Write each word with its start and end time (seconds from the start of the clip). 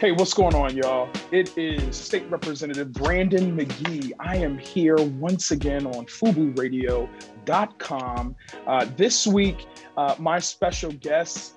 Hey, 0.00 0.10
what's 0.12 0.32
going 0.32 0.54
on, 0.54 0.74
y'all? 0.74 1.10
It 1.30 1.58
is 1.58 1.94
State 1.94 2.26
Representative 2.30 2.90
Brandon 2.90 3.54
McGee. 3.54 4.12
I 4.18 4.38
am 4.38 4.56
here 4.56 4.96
once 4.96 5.50
again 5.50 5.86
on 5.88 6.06
FubuRadio.com. 6.06 8.36
Uh, 8.66 8.86
this 8.96 9.26
week, 9.26 9.66
uh, 9.98 10.14
my 10.18 10.38
special 10.38 10.90
guest, 10.92 11.56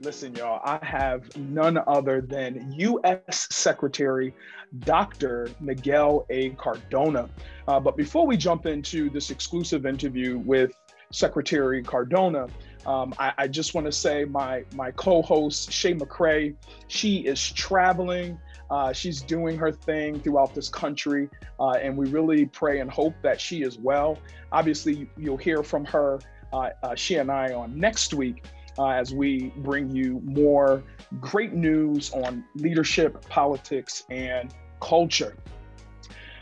listen, 0.00 0.34
y'all, 0.34 0.60
I 0.62 0.84
have 0.84 1.34
none 1.38 1.78
other 1.86 2.20
than 2.20 2.74
U.S. 2.76 3.48
Secretary 3.50 4.34
Dr. 4.80 5.48
Miguel 5.58 6.26
A. 6.28 6.50
Cardona. 6.50 7.30
Uh, 7.66 7.80
but 7.80 7.96
before 7.96 8.26
we 8.26 8.36
jump 8.36 8.66
into 8.66 9.08
this 9.08 9.30
exclusive 9.30 9.86
interview 9.86 10.36
with 10.36 10.78
Secretary 11.10 11.82
Cardona, 11.82 12.48
um, 12.86 13.14
I, 13.18 13.32
I, 13.38 13.48
just 13.48 13.74
want 13.74 13.86
to 13.86 13.92
say 13.92 14.24
my 14.24 14.64
my 14.74 14.90
co-host 14.92 15.72
Shay 15.72 15.94
McCray, 15.94 16.54
she 16.88 17.18
is 17.18 17.50
traveling. 17.52 18.38
Uh, 18.70 18.92
she's 18.92 19.20
doing 19.20 19.58
her 19.58 19.70
thing 19.70 20.18
throughout 20.20 20.54
this 20.54 20.68
country, 20.68 21.28
uh, 21.60 21.72
and 21.72 21.96
we 21.96 22.08
really 22.08 22.46
pray 22.46 22.80
and 22.80 22.90
hope 22.90 23.14
that 23.22 23.40
she 23.40 23.62
is 23.62 23.78
well. 23.78 24.18
Obviously, 24.50 25.08
you'll 25.16 25.36
hear 25.36 25.62
from 25.62 25.84
her, 25.84 26.20
uh, 26.52 26.70
uh 26.82 26.94
she 26.94 27.16
and 27.16 27.30
I, 27.30 27.52
on 27.52 27.78
next 27.78 28.14
week 28.14 28.44
uh, 28.78 28.88
as 28.88 29.14
we 29.14 29.52
bring 29.58 29.90
you 29.90 30.20
more 30.24 30.82
great 31.20 31.52
news 31.52 32.12
on 32.12 32.44
leadership, 32.54 33.28
politics, 33.28 34.04
and 34.10 34.54
culture. 34.80 35.36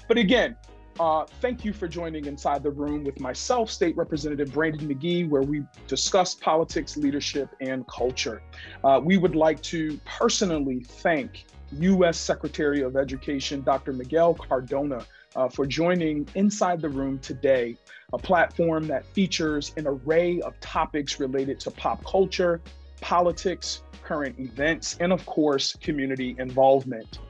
But 0.08 0.18
again, 0.18 0.56
uh, 1.00 1.24
thank 1.40 1.64
you 1.64 1.72
for 1.72 1.88
joining 1.88 2.26
Inside 2.26 2.62
the 2.62 2.70
Room 2.70 3.04
with 3.04 3.20
myself, 3.20 3.70
State 3.70 3.96
Representative 3.96 4.52
Brandon 4.52 4.86
McGee, 4.86 5.26
where 5.26 5.40
we 5.40 5.62
discuss 5.88 6.34
politics, 6.34 6.98
leadership, 6.98 7.48
and 7.62 7.88
culture. 7.88 8.42
Uh, 8.84 9.00
we 9.02 9.16
would 9.16 9.34
like 9.34 9.62
to 9.62 9.98
personally 10.04 10.84
thank 10.84 11.46
U.S. 11.72 12.18
Secretary 12.18 12.82
of 12.82 12.96
Education, 12.96 13.62
Dr. 13.62 13.94
Miguel 13.94 14.34
Cardona, 14.34 15.06
uh, 15.36 15.48
for 15.48 15.64
joining 15.64 16.28
Inside 16.34 16.82
the 16.82 16.90
Room 16.90 17.18
today, 17.20 17.78
a 18.12 18.18
platform 18.18 18.86
that 18.88 19.06
features 19.06 19.72
an 19.78 19.86
array 19.86 20.42
of 20.42 20.60
topics 20.60 21.18
related 21.18 21.58
to 21.60 21.70
pop 21.70 22.04
culture, 22.04 22.60
politics, 23.00 23.84
current 24.02 24.38
events, 24.38 24.98
and 25.00 25.14
of 25.14 25.24
course, 25.24 25.74
community 25.76 26.36
involvement. 26.38 27.20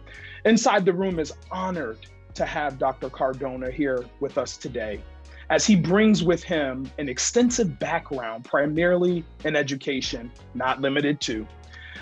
Inside 0.44 0.84
the 0.84 0.92
Room 0.92 1.20
is 1.20 1.32
honored 1.52 1.98
to 2.34 2.44
have 2.44 2.78
Dr. 2.78 3.10
Cardona 3.10 3.70
here 3.70 4.04
with 4.20 4.38
us 4.38 4.56
today, 4.56 5.02
as 5.50 5.66
he 5.66 5.76
brings 5.76 6.22
with 6.22 6.42
him 6.42 6.90
an 6.98 7.08
extensive 7.08 7.78
background, 7.78 8.44
primarily 8.44 9.24
in 9.44 9.56
education, 9.56 10.30
not 10.54 10.80
limited 10.80 11.20
to. 11.22 11.46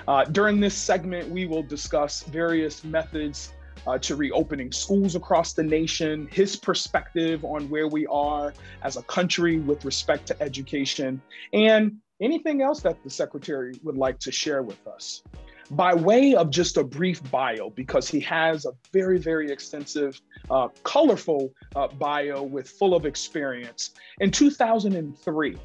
Uh, 0.06 0.24
during 0.24 0.60
this 0.60 0.74
segment, 0.74 1.28
we 1.28 1.46
will 1.46 1.62
discuss 1.62 2.22
various 2.24 2.84
methods 2.84 3.52
uh, 3.86 3.98
to 3.98 4.16
reopening 4.16 4.72
schools 4.72 5.14
across 5.14 5.52
the 5.52 5.62
nation, 5.62 6.28
his 6.30 6.56
perspective 6.56 7.44
on 7.44 7.68
where 7.68 7.88
we 7.88 8.06
are 8.06 8.52
as 8.82 8.96
a 8.96 9.02
country 9.02 9.58
with 9.58 9.84
respect 9.84 10.26
to 10.26 10.42
education, 10.42 11.20
and 11.52 11.96
anything 12.20 12.62
else 12.62 12.80
that 12.80 13.02
the 13.04 13.10
Secretary 13.10 13.74
would 13.82 13.96
like 13.96 14.18
to 14.18 14.32
share 14.32 14.62
with 14.62 14.86
us 14.86 15.22
by 15.70 15.94
way 15.94 16.34
of 16.34 16.50
just 16.50 16.76
a 16.76 16.84
brief 16.84 17.22
bio, 17.30 17.70
because 17.70 18.08
he 18.08 18.20
has 18.20 18.64
a 18.64 18.72
very, 18.92 19.18
very 19.18 19.50
extensive, 19.50 20.20
uh, 20.50 20.68
colorful 20.82 21.52
uh, 21.76 21.88
bio 21.88 22.42
with 22.42 22.68
full 22.68 22.94
of 22.94 23.04
experience. 23.04 23.90
In 24.20 24.30
2003, 24.30 25.56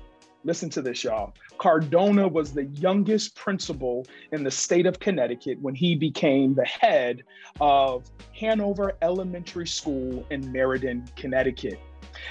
listen 0.43 0.69
to 0.71 0.81
this, 0.81 1.03
y'all. 1.03 1.33
Cardona 1.57 2.27
was 2.27 2.53
the 2.53 2.65
youngest 2.65 3.35
principal 3.35 4.05
in 4.31 4.43
the 4.43 4.51
state 4.51 4.85
of 4.85 4.99
Connecticut 4.99 5.61
when 5.61 5.75
he 5.75 5.95
became 5.95 6.53
the 6.53 6.65
head 6.65 7.23
of 7.61 8.09
Hanover 8.37 8.93
Elementary 9.01 9.67
School 9.67 10.25
in 10.29 10.51
Meriden, 10.51 11.05
Connecticut. 11.15 11.79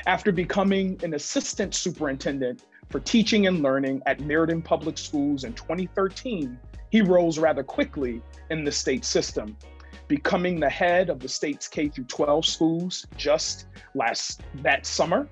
After 0.06 0.30
becoming 0.30 1.00
an 1.02 1.14
assistant 1.14 1.74
superintendent 1.74 2.64
for 2.90 3.00
teaching 3.00 3.46
and 3.46 3.62
learning 3.62 4.02
at 4.04 4.20
Meriden 4.20 4.60
Public 4.60 4.98
Schools 4.98 5.44
in 5.44 5.54
2013, 5.54 6.58
he 6.92 7.00
rose 7.00 7.38
rather 7.38 7.64
quickly 7.64 8.20
in 8.50 8.64
the 8.64 8.70
state 8.70 9.02
system, 9.06 9.56
becoming 10.08 10.60
the 10.60 10.68
head 10.68 11.08
of 11.08 11.20
the 11.20 11.28
state's 11.28 11.66
K 11.66 11.88
through 11.88 12.04
12 12.04 12.44
schools 12.44 13.06
just 13.16 13.66
last 13.94 14.42
that 14.56 14.84
summer. 14.84 15.26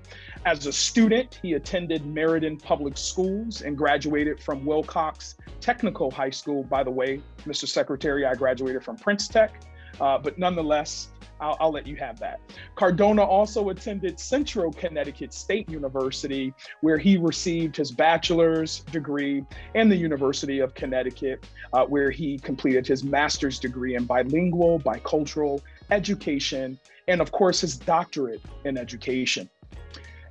As 0.47 0.65
a 0.65 0.73
student, 0.73 1.39
he 1.43 1.53
attended 1.53 2.03
Meriden 2.03 2.57
Public 2.57 2.97
Schools 2.97 3.61
and 3.61 3.77
graduated 3.77 4.41
from 4.41 4.65
Wilcox 4.65 5.35
Technical 5.59 6.09
High 6.09 6.31
School. 6.31 6.63
By 6.63 6.83
the 6.83 6.89
way, 6.89 7.21
Mr. 7.45 7.67
Secretary, 7.67 8.25
I 8.25 8.33
graduated 8.33 8.83
from 8.83 8.95
Prince 8.95 9.27
Tech, 9.27 9.61
uh, 9.99 10.17
but 10.17 10.39
nonetheless, 10.39 11.09
I'll, 11.41 11.57
I'll, 11.59 11.71
let 11.71 11.87
you 11.87 11.95
have 11.95 12.19
that. 12.19 12.39
Cardona 12.75 13.23
also 13.23 13.69
attended 13.69 14.19
Central 14.19 14.71
Connecticut 14.71 15.33
State 15.33 15.69
University, 15.69 16.53
where 16.81 16.97
he 16.97 17.17
received 17.17 17.75
his 17.75 17.91
bachelor's 17.91 18.81
degree, 18.91 19.43
and 19.73 19.91
the 19.91 19.95
University 19.95 20.59
of 20.59 20.75
Connecticut, 20.75 21.45
uh, 21.73 21.85
where 21.85 22.11
he 22.11 22.37
completed 22.37 22.85
his 22.85 23.03
master's 23.03 23.59
degree 23.59 23.95
in 23.95 24.05
bilingual, 24.05 24.79
bicultural 24.79 25.61
education, 25.89 26.79
and 27.07 27.19
of 27.19 27.31
course, 27.31 27.61
his 27.61 27.75
doctorate 27.75 28.41
in 28.63 28.77
education. 28.77 29.49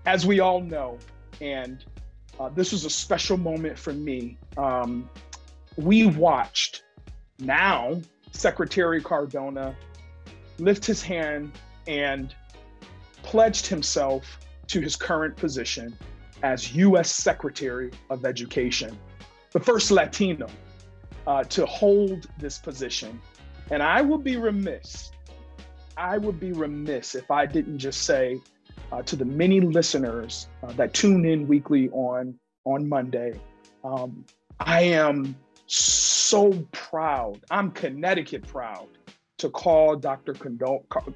As 0.07 0.25
we 0.25 0.41
all 0.41 0.61
know, 0.61 0.97
and 1.41 1.85
uh, 2.39 2.49
this 2.51 2.73
was 2.73 2.85
a 2.85 2.91
special 2.91 3.37
moment 3.37 3.79
for 3.79 3.93
me, 3.93 4.39
um, 4.57 5.11
we 5.77 6.07
watched 6.07 6.85
now 7.39 8.01
Secretary 8.33 9.03
Cardona 9.03 9.75
lift 10.61 10.85
his 10.85 11.03
hand 11.03 11.53
and 11.87 12.35
pledged 13.23 13.67
himself 13.67 14.39
to 14.69 14.81
his 14.81 14.97
current 14.97 15.37
position 15.37 15.97
as 16.43 16.75
U.S. 16.75 17.11
Secretary 17.11 17.91
of 18.09 18.25
Education, 18.25 18.97
the 19.53 19.61
first 19.61 19.91
Latino 19.91 20.49
uh, 21.27 21.45
to 21.45 21.67
hold 21.67 22.29
this 22.39 22.59
position. 22.59 23.21
And 23.71 23.83
I 23.83 24.01
would 24.01 24.25
be 24.25 24.37
remiss, 24.37 25.11
I 25.97 26.19
would 26.19 26.41
be 26.41 26.53
remiss 26.53 27.15
if 27.15 27.31
I 27.31 27.47
didn't 27.47 27.79
just 27.79 28.03
say 28.03 28.41
uh, 28.93 29.03
to 29.03 29.17
the 29.17 29.25
many 29.25 29.61
listeners 29.61 30.49
uh, 30.63 30.73
that 30.73 30.95
tune 30.95 31.25
in 31.25 31.47
weekly 31.47 31.89
on, 31.91 32.35
on 32.65 32.89
Monday, 32.89 33.39
um, 33.85 34.25
I 34.59 34.83
am 34.83 35.37
so 35.67 36.53
proud. 36.73 37.41
I'm 37.51 37.71
Connecticut 37.71 38.47
proud 38.47 38.89
to 39.41 39.49
call 39.49 39.97
Dr. 39.97 40.35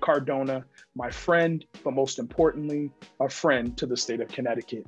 Cardona 0.00 0.64
my 0.94 1.10
friend, 1.10 1.64
but 1.82 1.92
most 1.92 2.18
importantly, 2.18 2.90
a 3.20 3.28
friend 3.28 3.76
to 3.76 3.84
the 3.84 3.96
state 3.96 4.20
of 4.20 4.28
Connecticut. 4.28 4.86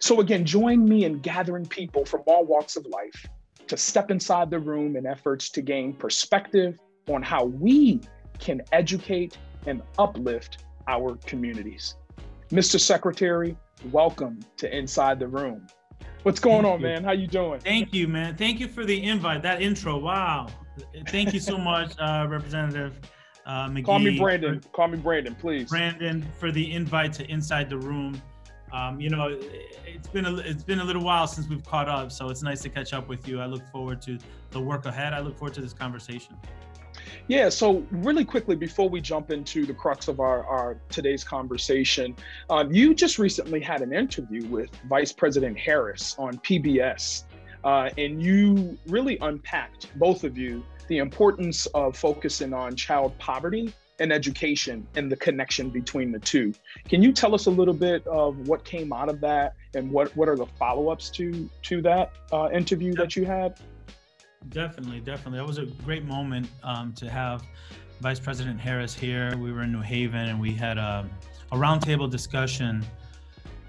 So, 0.00 0.20
again, 0.20 0.46
join 0.46 0.88
me 0.88 1.04
in 1.04 1.18
gathering 1.18 1.66
people 1.66 2.06
from 2.06 2.22
all 2.26 2.46
walks 2.46 2.76
of 2.76 2.86
life 2.86 3.26
to 3.66 3.76
step 3.76 4.10
inside 4.10 4.50
the 4.50 4.58
room 4.58 4.96
in 4.96 5.06
efforts 5.06 5.50
to 5.50 5.60
gain 5.60 5.92
perspective 5.92 6.78
on 7.08 7.22
how 7.22 7.44
we 7.44 8.00
can 8.38 8.62
educate 8.72 9.36
and 9.66 9.82
uplift 9.98 10.64
our 10.88 11.16
communities. 11.26 11.96
Mr. 12.50 12.80
Secretary, 12.80 13.54
welcome 13.90 14.40
to 14.56 14.74
Inside 14.74 15.18
the 15.18 15.28
Room. 15.28 15.66
What's 16.22 16.40
going 16.40 16.62
Thank 16.62 16.74
on, 16.74 16.80
you. 16.80 16.86
man? 16.86 17.04
How 17.04 17.12
you 17.12 17.26
doing? 17.26 17.60
Thank 17.60 17.92
you, 17.92 18.08
man. 18.08 18.36
Thank 18.36 18.60
you 18.60 18.68
for 18.68 18.84
the 18.84 19.02
invite. 19.02 19.42
That 19.42 19.60
intro, 19.60 19.98
wow. 19.98 20.46
Thank 21.08 21.34
you 21.34 21.40
so 21.40 21.58
much, 21.58 21.94
uh, 21.98 22.26
Representative 22.28 22.98
uh, 23.46 23.68
McGee. 23.68 23.84
Call 23.84 23.98
me 23.98 24.18
Brandon. 24.18 24.60
For, 24.60 24.68
Call 24.68 24.88
me 24.88 24.98
Brandon, 24.98 25.34
please. 25.34 25.68
Brandon, 25.68 26.26
for 26.38 26.50
the 26.50 26.72
invite 26.72 27.12
to 27.14 27.30
Inside 27.30 27.68
the 27.68 27.78
Room. 27.78 28.20
Um, 28.72 29.00
you 29.00 29.10
know, 29.10 29.38
it's 29.86 30.08
been 30.08 30.24
a 30.24 30.36
it's 30.36 30.62
been 30.62 30.80
a 30.80 30.84
little 30.84 31.04
while 31.04 31.26
since 31.26 31.46
we've 31.46 31.64
caught 31.64 31.88
up, 31.88 32.10
so 32.10 32.30
it's 32.30 32.42
nice 32.42 32.62
to 32.62 32.70
catch 32.70 32.94
up 32.94 33.08
with 33.08 33.28
you. 33.28 33.40
I 33.40 33.46
look 33.46 33.66
forward 33.70 34.00
to 34.02 34.18
the 34.50 34.60
work 34.60 34.86
ahead. 34.86 35.12
I 35.12 35.20
look 35.20 35.36
forward 35.36 35.54
to 35.54 35.60
this 35.60 35.74
conversation. 35.74 36.36
Yeah, 37.28 37.48
so 37.48 37.86
really 37.90 38.24
quickly 38.24 38.56
before 38.56 38.88
we 38.88 39.00
jump 39.00 39.30
into 39.30 39.64
the 39.64 39.74
crux 39.74 40.08
of 40.08 40.20
our, 40.20 40.44
our 40.44 40.76
today's 40.90 41.22
conversation, 41.22 42.16
um, 42.50 42.72
you 42.72 42.94
just 42.94 43.18
recently 43.18 43.60
had 43.60 43.80
an 43.80 43.92
interview 43.92 44.46
with 44.48 44.70
Vice 44.88 45.12
President 45.12 45.58
Harris 45.58 46.16
on 46.18 46.38
PBS. 46.38 47.24
Uh, 47.64 47.90
and 47.96 48.20
you 48.20 48.76
really 48.88 49.18
unpacked, 49.20 49.96
both 49.98 50.24
of 50.24 50.36
you, 50.36 50.64
the 50.88 50.98
importance 50.98 51.66
of 51.66 51.96
focusing 51.96 52.52
on 52.52 52.76
child 52.76 53.16
poverty 53.18 53.72
and 53.98 54.12
education 54.12 54.86
and 54.96 55.10
the 55.10 55.16
connection 55.16 55.70
between 55.70 56.10
the 56.10 56.18
two. 56.18 56.52
Can 56.88 57.02
you 57.02 57.12
tell 57.12 57.34
us 57.34 57.46
a 57.46 57.50
little 57.50 57.74
bit 57.74 58.06
of 58.06 58.48
what 58.48 58.64
came 58.64 58.92
out 58.92 59.08
of 59.08 59.20
that 59.20 59.54
and 59.74 59.90
what, 59.90 60.14
what 60.16 60.28
are 60.28 60.36
the 60.36 60.46
follow-ups 60.58 61.10
to 61.10 61.48
to 61.62 61.82
that 61.82 62.12
uh, 62.32 62.48
interview 62.52 62.94
that 62.94 63.16
you 63.16 63.24
had? 63.24 63.60
Definitely, 64.48 65.00
definitely. 65.00 65.38
That 65.38 65.46
was 65.46 65.58
a 65.58 65.66
great 65.84 66.04
moment 66.04 66.48
um, 66.64 66.92
to 66.94 67.08
have 67.08 67.44
Vice 68.00 68.18
President 68.18 68.58
Harris 68.58 68.94
here. 68.94 69.36
We 69.36 69.52
were 69.52 69.62
in 69.62 69.70
New 69.70 69.80
Haven 69.80 70.28
and 70.28 70.40
we 70.40 70.52
had 70.52 70.78
a, 70.78 71.08
a 71.52 71.56
roundtable 71.56 72.10
discussion 72.10 72.84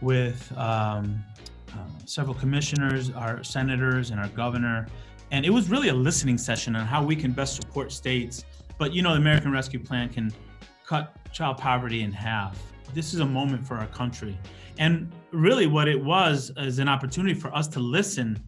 with 0.01 0.51
um, 0.57 1.23
uh, 1.71 1.77
several 2.05 2.33
commissioners, 2.35 3.11
our 3.11 3.43
senators, 3.43 4.09
and 4.09 4.19
our 4.19 4.29
governor. 4.29 4.87
And 5.33 5.47
it 5.47 5.49
was 5.49 5.67
really 5.67 5.89
a 5.89 5.93
listening 5.93 6.37
session 6.37 6.75
on 6.75 6.85
how 6.85 7.03
we 7.03 7.15
can 7.15 7.31
best 7.31 7.55
support 7.55 7.91
states. 7.91 8.45
But 8.77 8.93
you 8.93 9.01
know, 9.01 9.13
the 9.13 9.17
American 9.17 9.51
Rescue 9.51 9.79
Plan 9.79 10.07
can 10.07 10.31
cut 10.85 11.17
child 11.33 11.57
poverty 11.57 12.03
in 12.03 12.11
half. 12.11 12.61
This 12.93 13.15
is 13.15 13.19
a 13.19 13.25
moment 13.25 13.65
for 13.65 13.75
our 13.75 13.87
country. 13.87 14.37
And 14.77 15.11
really, 15.31 15.65
what 15.65 15.87
it 15.87 16.01
was 16.01 16.51
is 16.57 16.77
an 16.77 16.87
opportunity 16.87 17.33
for 17.33 17.53
us 17.55 17.67
to 17.69 17.79
listen 17.79 18.39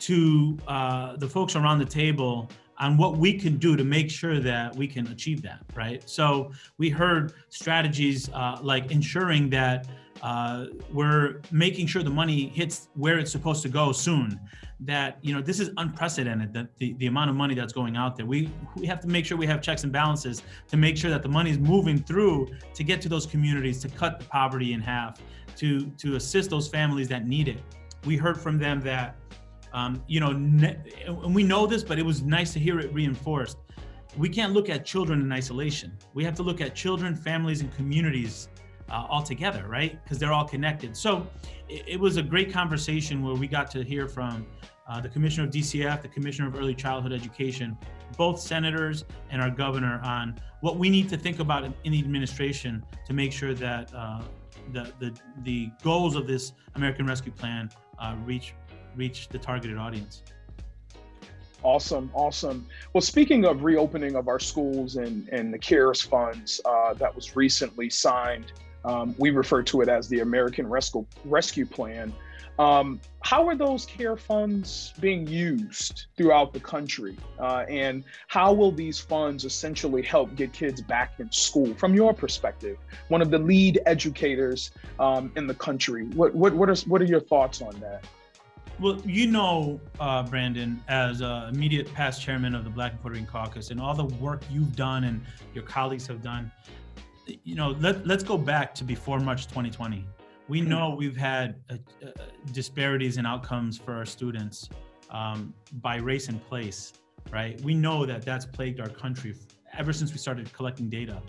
to 0.00 0.58
uh, 0.68 1.16
the 1.16 1.26
folks 1.26 1.56
around 1.56 1.78
the 1.78 1.86
table 1.86 2.50
on 2.76 2.98
what 2.98 3.16
we 3.16 3.32
can 3.32 3.56
do 3.56 3.74
to 3.74 3.82
make 3.82 4.10
sure 4.10 4.38
that 4.38 4.76
we 4.76 4.86
can 4.86 5.06
achieve 5.06 5.40
that, 5.42 5.62
right? 5.74 6.08
So 6.08 6.52
we 6.76 6.90
heard 6.90 7.32
strategies 7.48 8.28
uh, 8.34 8.58
like 8.62 8.90
ensuring 8.90 9.48
that 9.50 9.88
uh, 10.22 10.66
we're 10.92 11.40
making 11.50 11.86
sure 11.86 12.02
the 12.02 12.10
money 12.10 12.48
hits 12.48 12.88
where 12.94 13.18
it's 13.18 13.30
supposed 13.30 13.62
to 13.62 13.68
go 13.68 13.92
soon. 13.92 14.38
That 14.80 15.18
you 15.22 15.34
know 15.34 15.42
this 15.42 15.58
is 15.58 15.70
unprecedented. 15.76 16.52
That 16.52 16.76
the, 16.78 16.92
the 16.94 17.06
amount 17.06 17.30
of 17.30 17.36
money 17.36 17.54
that's 17.54 17.72
going 17.72 17.96
out 17.96 18.16
there, 18.16 18.26
we 18.26 18.48
we 18.76 18.86
have 18.86 19.00
to 19.00 19.08
make 19.08 19.24
sure 19.24 19.36
we 19.36 19.46
have 19.46 19.60
checks 19.60 19.82
and 19.82 19.92
balances 19.92 20.42
to 20.68 20.76
make 20.76 20.96
sure 20.96 21.10
that 21.10 21.22
the 21.22 21.28
money 21.28 21.50
is 21.50 21.58
moving 21.58 21.98
through 21.98 22.48
to 22.74 22.84
get 22.84 23.00
to 23.02 23.08
those 23.08 23.26
communities 23.26 23.80
to 23.80 23.88
cut 23.88 24.20
the 24.20 24.24
poverty 24.26 24.74
in 24.74 24.80
half, 24.80 25.20
to 25.56 25.86
to 25.98 26.14
assist 26.14 26.50
those 26.50 26.68
families 26.68 27.08
that 27.08 27.26
need 27.26 27.48
it. 27.48 27.60
We 28.06 28.16
heard 28.16 28.40
from 28.40 28.56
them 28.58 28.80
that 28.82 29.16
um, 29.72 30.02
you 30.06 30.20
know, 30.20 30.30
and 30.30 31.34
we 31.34 31.42
know 31.42 31.66
this, 31.66 31.82
but 31.82 31.98
it 31.98 32.06
was 32.06 32.22
nice 32.22 32.52
to 32.52 32.60
hear 32.60 32.78
it 32.78 32.92
reinforced. 32.92 33.58
We 34.16 34.28
can't 34.28 34.52
look 34.52 34.68
at 34.70 34.84
children 34.84 35.20
in 35.20 35.32
isolation. 35.32 35.96
We 36.14 36.24
have 36.24 36.34
to 36.36 36.42
look 36.42 36.60
at 36.60 36.74
children, 36.74 37.14
families, 37.14 37.60
and 37.60 37.74
communities 37.74 38.48
uh, 38.90 39.06
all 39.08 39.22
together, 39.22 39.66
right? 39.68 40.02
Because 40.02 40.18
they're 40.18 40.32
all 40.32 40.46
connected. 40.46 40.96
So 40.96 41.26
it, 41.68 41.84
it, 41.86 42.00
was 42.00 42.16
a 42.16 42.22
great 42.22 42.52
conversation 42.52 43.22
where 43.22 43.34
we 43.34 43.46
got 43.46 43.70
to 43.72 43.82
hear 43.82 44.08
from 44.08 44.46
uh, 44.88 45.00
the 45.00 45.08
commissioner 45.08 45.46
of 45.46 45.52
DCF, 45.52 46.02
the 46.02 46.08
commissioner 46.08 46.48
of 46.48 46.56
early 46.56 46.74
childhood 46.74 47.12
education, 47.12 47.76
both 48.16 48.40
senators 48.40 49.04
and 49.30 49.42
our 49.42 49.50
governor 49.50 50.00
on 50.02 50.38
what 50.60 50.78
we 50.78 50.88
need 50.88 51.08
to 51.10 51.16
think 51.16 51.40
about 51.40 51.64
in, 51.64 51.92
the 51.92 51.98
administration 51.98 52.84
to 53.06 53.12
make 53.12 53.32
sure 53.32 53.54
that 53.54 53.92
uh, 53.94 54.22
the, 54.72 54.92
the, 54.98 55.14
the 55.42 55.70
goals 55.82 56.16
of 56.16 56.26
this 56.26 56.52
American 56.74 57.06
Rescue 57.06 57.32
Plan 57.32 57.70
uh, 57.98 58.16
reach 58.24 58.54
reach 58.96 59.28
the 59.28 59.38
targeted 59.38 59.78
audience. 59.78 60.22
Awesome, 61.62 62.10
awesome. 62.14 62.66
Well, 62.92 63.00
speaking 63.00 63.44
of 63.44 63.64
reopening 63.64 64.14
of 64.14 64.28
our 64.28 64.38
schools 64.38 64.96
and, 64.96 65.28
and 65.28 65.52
the 65.52 65.58
CARES 65.58 66.02
funds 66.02 66.60
uh, 66.64 66.94
that 66.94 67.14
was 67.14 67.34
recently 67.34 67.90
signed, 67.90 68.52
um, 68.84 69.14
we 69.18 69.30
refer 69.30 69.62
to 69.62 69.80
it 69.80 69.88
as 69.88 70.08
the 70.08 70.20
American 70.20 70.66
Rescue, 70.66 71.06
Rescue 71.24 71.66
Plan. 71.66 72.12
Um, 72.58 73.00
how 73.20 73.46
are 73.46 73.54
those 73.54 73.86
CARES 73.86 74.20
funds 74.20 74.92
being 74.98 75.28
used 75.28 76.06
throughout 76.16 76.52
the 76.52 76.58
country? 76.58 77.16
Uh, 77.38 77.64
and 77.68 78.02
how 78.26 78.52
will 78.52 78.72
these 78.72 78.98
funds 78.98 79.44
essentially 79.44 80.02
help 80.02 80.34
get 80.34 80.52
kids 80.52 80.80
back 80.80 81.20
in 81.20 81.30
school 81.30 81.72
from 81.74 81.94
your 81.94 82.12
perspective? 82.12 82.76
One 83.08 83.22
of 83.22 83.30
the 83.30 83.38
lead 83.38 83.80
educators 83.86 84.72
um, 84.98 85.30
in 85.36 85.46
the 85.46 85.54
country. 85.54 86.06
What, 86.06 86.34
what, 86.34 86.52
what, 86.52 86.68
are, 86.68 86.76
what 86.88 87.00
are 87.00 87.06
your 87.06 87.20
thoughts 87.20 87.62
on 87.62 87.78
that? 87.80 88.04
Well, 88.80 89.00
you 89.04 89.26
know, 89.26 89.80
uh, 89.98 90.22
Brandon, 90.22 90.80
as 90.88 91.20
uh, 91.20 91.50
immediate 91.52 91.92
past 91.94 92.22
chairman 92.22 92.54
of 92.54 92.62
the 92.62 92.70
Black 92.70 92.92
and 92.92 93.02
Puerto 93.02 93.14
Rican 93.14 93.28
Caucus, 93.28 93.70
and 93.70 93.80
all 93.80 93.94
the 93.94 94.04
work 94.04 94.42
you've 94.50 94.76
done 94.76 95.04
and 95.04 95.24
your 95.52 95.64
colleagues 95.64 96.06
have 96.06 96.22
done, 96.22 96.50
you 97.44 97.54
know, 97.54 97.70
let, 97.80 98.06
let's 98.06 98.22
go 98.24 98.38
back 98.38 98.74
to 98.76 98.84
before 98.84 99.20
March 99.20 99.46
2020. 99.46 100.04
We 100.48 100.60
know 100.62 100.94
we've 100.96 101.16
had 101.16 101.56
uh, 101.70 101.74
uh, 102.02 102.10
disparities 102.52 103.18
in 103.18 103.26
outcomes 103.26 103.76
for 103.76 103.92
our 103.94 104.06
students 104.06 104.70
um, 105.10 105.52
by 105.82 105.96
race 105.96 106.28
and 106.28 106.42
place, 106.46 106.92
right? 107.30 107.60
We 107.60 107.74
know 107.74 108.06
that 108.06 108.22
that's 108.22 108.46
plagued 108.46 108.80
our 108.80 108.88
country 108.88 109.34
ever 109.76 109.92
since 109.92 110.12
we 110.12 110.18
started 110.18 110.50
collecting 110.52 110.88
data. 110.88 111.20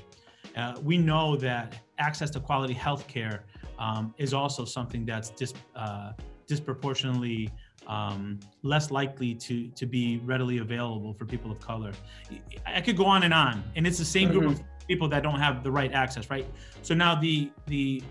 Uh, 0.56 0.76
we 0.82 0.98
know 0.98 1.36
that 1.36 1.76
access 1.98 2.30
to 2.32 2.40
quality 2.40 2.74
health 2.74 3.08
care 3.08 3.44
um, 3.78 4.14
is 4.18 4.34
also 4.34 4.66
something 4.66 5.06
that's 5.06 5.30
dis, 5.32 5.54
uh, 5.76 6.14
disproportionately 6.48 7.50
um, 7.88 8.40
less 8.62 8.92
likely 8.92 9.34
to 9.34 9.68
to 9.70 9.86
be 9.86 10.20
readily 10.24 10.60
available 10.60 11.14
for 11.14 11.26
people 11.26 11.52
of 11.52 11.60
color. 11.60 11.92
I 12.66 12.82
could 12.82 12.96
go 12.96 13.06
on 13.06 13.24
and 13.24 13.34
on, 13.34 13.64
and 13.76 13.86
it's 13.88 13.98
the 13.98 14.06
same 14.06 14.32
group 14.32 14.44
mm-hmm. 14.44 14.54
of 14.54 14.79
people 14.90 15.08
that 15.08 15.24
don't 15.24 15.40
have 15.40 15.64
the 15.64 15.72
right 15.72 15.94
access, 15.94 16.30
right? 16.30 16.46
So 16.82 16.94
now 16.94 17.16
the 17.16 17.50
the 17.68 18.04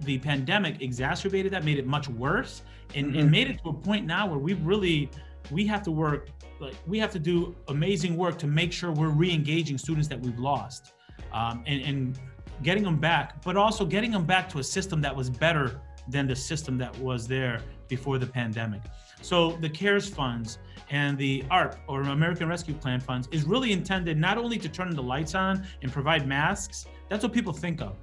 the 0.00 0.18
pandemic 0.18 0.82
exacerbated 0.82 1.52
that, 1.52 1.64
made 1.64 1.78
it 1.78 1.86
much 1.86 2.08
worse, 2.08 2.62
and, 2.94 3.06
mm-hmm. 3.06 3.20
and 3.20 3.30
made 3.30 3.48
it 3.48 3.62
to 3.62 3.70
a 3.70 3.72
point 3.72 4.04
now 4.06 4.26
where 4.26 4.38
we 4.38 4.54
really 4.54 5.10
we 5.50 5.66
have 5.66 5.82
to 5.82 5.90
work 5.90 6.28
like 6.60 6.74
we 6.86 6.98
have 6.98 7.10
to 7.10 7.18
do 7.18 7.54
amazing 7.68 8.16
work 8.16 8.38
to 8.38 8.46
make 8.46 8.72
sure 8.72 8.92
we're 8.92 9.08
re-engaging 9.08 9.76
students 9.76 10.08
that 10.08 10.20
we've 10.20 10.38
lost 10.38 10.92
um, 11.32 11.62
and, 11.66 11.82
and 11.82 12.18
getting 12.62 12.82
them 12.82 12.98
back 12.98 13.42
but 13.42 13.56
also 13.56 13.84
getting 13.84 14.10
them 14.10 14.24
back 14.24 14.48
to 14.48 14.58
a 14.58 14.64
system 14.64 15.02
that 15.02 15.14
was 15.14 15.28
better 15.28 15.80
than 16.08 16.26
the 16.26 16.36
system 16.36 16.78
that 16.78 16.96
was 16.98 17.26
there 17.26 17.60
before 17.96 18.18
the 18.18 18.26
pandemic. 18.26 18.82
So 19.22 19.52
the 19.64 19.70
CARES 19.70 20.08
funds 20.08 20.58
and 20.90 21.16
the 21.16 21.44
ARP 21.50 21.76
or 21.88 22.02
American 22.02 22.48
Rescue 22.48 22.74
Plan 22.74 23.00
funds 23.00 23.28
is 23.30 23.44
really 23.44 23.72
intended 23.72 24.18
not 24.18 24.36
only 24.36 24.58
to 24.58 24.68
turn 24.68 24.90
the 24.94 25.02
lights 25.02 25.34
on 25.34 25.66
and 25.82 25.92
provide 25.92 26.26
masks, 26.26 26.86
that's 27.08 27.22
what 27.22 27.32
people 27.32 27.52
think 27.52 27.80
of. 27.80 27.96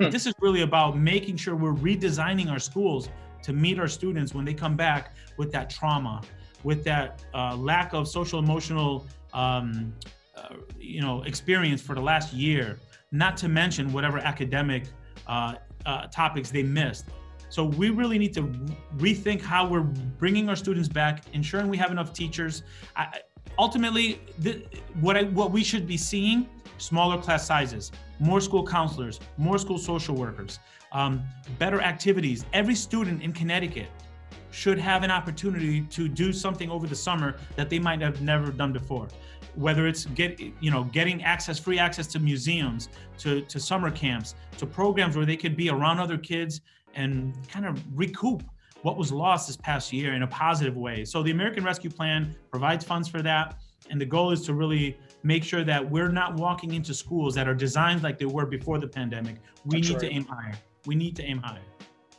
Hmm. 0.00 0.10
This 0.10 0.26
is 0.26 0.34
really 0.40 0.62
about 0.62 0.98
making 0.98 1.36
sure 1.36 1.54
we're 1.54 1.80
redesigning 1.90 2.50
our 2.50 2.58
schools 2.58 3.08
to 3.42 3.52
meet 3.52 3.78
our 3.78 3.88
students 3.88 4.34
when 4.34 4.44
they 4.44 4.54
come 4.54 4.76
back 4.76 5.14
with 5.36 5.52
that 5.52 5.70
trauma, 5.70 6.22
with 6.64 6.82
that 6.84 7.24
uh, 7.34 7.54
lack 7.56 7.92
of 7.92 8.08
social 8.08 8.38
emotional 8.38 9.06
um, 9.34 9.94
uh, 10.36 10.56
you 10.78 11.00
know 11.00 11.22
experience 11.22 11.80
for 11.80 11.94
the 11.94 12.00
last 12.00 12.32
year, 12.32 12.78
not 13.12 13.36
to 13.36 13.48
mention 13.48 13.92
whatever 13.92 14.18
academic 14.18 14.84
uh, 15.26 15.54
uh 15.84 16.06
topics 16.08 16.50
they 16.50 16.62
missed. 16.62 17.06
So 17.48 17.64
we 17.64 17.90
really 17.90 18.18
need 18.18 18.34
to 18.34 18.42
rethink 18.96 19.40
how 19.40 19.66
we're 19.66 19.80
bringing 19.80 20.48
our 20.48 20.56
students 20.56 20.88
back, 20.88 21.24
ensuring 21.32 21.68
we 21.68 21.76
have 21.76 21.90
enough 21.90 22.12
teachers. 22.12 22.62
I, 22.96 23.20
ultimately, 23.58 24.20
the, 24.38 24.64
what 25.00 25.16
I, 25.16 25.24
what 25.24 25.50
we 25.52 25.62
should 25.62 25.86
be 25.86 25.96
seeing: 25.96 26.48
smaller 26.78 27.20
class 27.20 27.46
sizes, 27.46 27.92
more 28.18 28.40
school 28.40 28.66
counselors, 28.66 29.20
more 29.36 29.58
school 29.58 29.78
social 29.78 30.14
workers, 30.14 30.58
um, 30.92 31.22
better 31.58 31.80
activities. 31.80 32.44
Every 32.52 32.74
student 32.74 33.22
in 33.22 33.32
Connecticut 33.32 33.88
should 34.50 34.78
have 34.78 35.02
an 35.02 35.10
opportunity 35.10 35.82
to 35.82 36.08
do 36.08 36.32
something 36.32 36.70
over 36.70 36.86
the 36.86 36.96
summer 36.96 37.36
that 37.56 37.68
they 37.68 37.78
might 37.78 38.00
have 38.00 38.22
never 38.22 38.50
done 38.50 38.72
before 38.72 39.08
whether 39.56 39.86
it's 39.86 40.04
get 40.06 40.38
you 40.38 40.70
know 40.70 40.84
getting 40.84 41.22
access 41.24 41.58
free 41.58 41.78
access 41.78 42.06
to 42.06 42.18
museums 42.18 42.88
to 43.18 43.40
to 43.42 43.58
summer 43.58 43.90
camps 43.90 44.34
to 44.58 44.66
programs 44.66 45.16
where 45.16 45.26
they 45.26 45.36
could 45.36 45.56
be 45.56 45.70
around 45.70 45.98
other 45.98 46.18
kids 46.18 46.60
and 46.96 47.34
kind 47.48 47.66
of 47.66 47.80
recoup 47.96 48.42
what 48.82 48.96
was 48.96 49.12
lost 49.12 49.46
this 49.46 49.56
past 49.56 49.92
year 49.92 50.14
in 50.14 50.22
a 50.22 50.26
positive 50.26 50.76
way. 50.76 51.04
So 51.04 51.22
the 51.22 51.30
American 51.30 51.64
Rescue 51.64 51.90
Plan 51.90 52.34
provides 52.50 52.84
funds 52.84 53.08
for 53.08 53.22
that. 53.22 53.58
And 53.90 54.00
the 54.00 54.06
goal 54.06 54.32
is 54.32 54.42
to 54.46 54.54
really 54.54 54.98
make 55.22 55.44
sure 55.44 55.62
that 55.64 55.88
we're 55.88 56.10
not 56.10 56.34
walking 56.34 56.74
into 56.74 56.92
schools 56.94 57.34
that 57.34 57.46
are 57.48 57.54
designed 57.54 58.02
like 58.02 58.18
they 58.18 58.26
were 58.26 58.46
before 58.46 58.78
the 58.78 58.88
pandemic. 58.88 59.36
We 59.64 59.78
That's 59.78 59.88
need 59.88 59.94
right. 59.94 60.00
to 60.00 60.10
aim 60.10 60.24
higher. 60.24 60.54
We 60.86 60.94
need 60.94 61.16
to 61.16 61.24
aim 61.24 61.38
higher. 61.38 61.60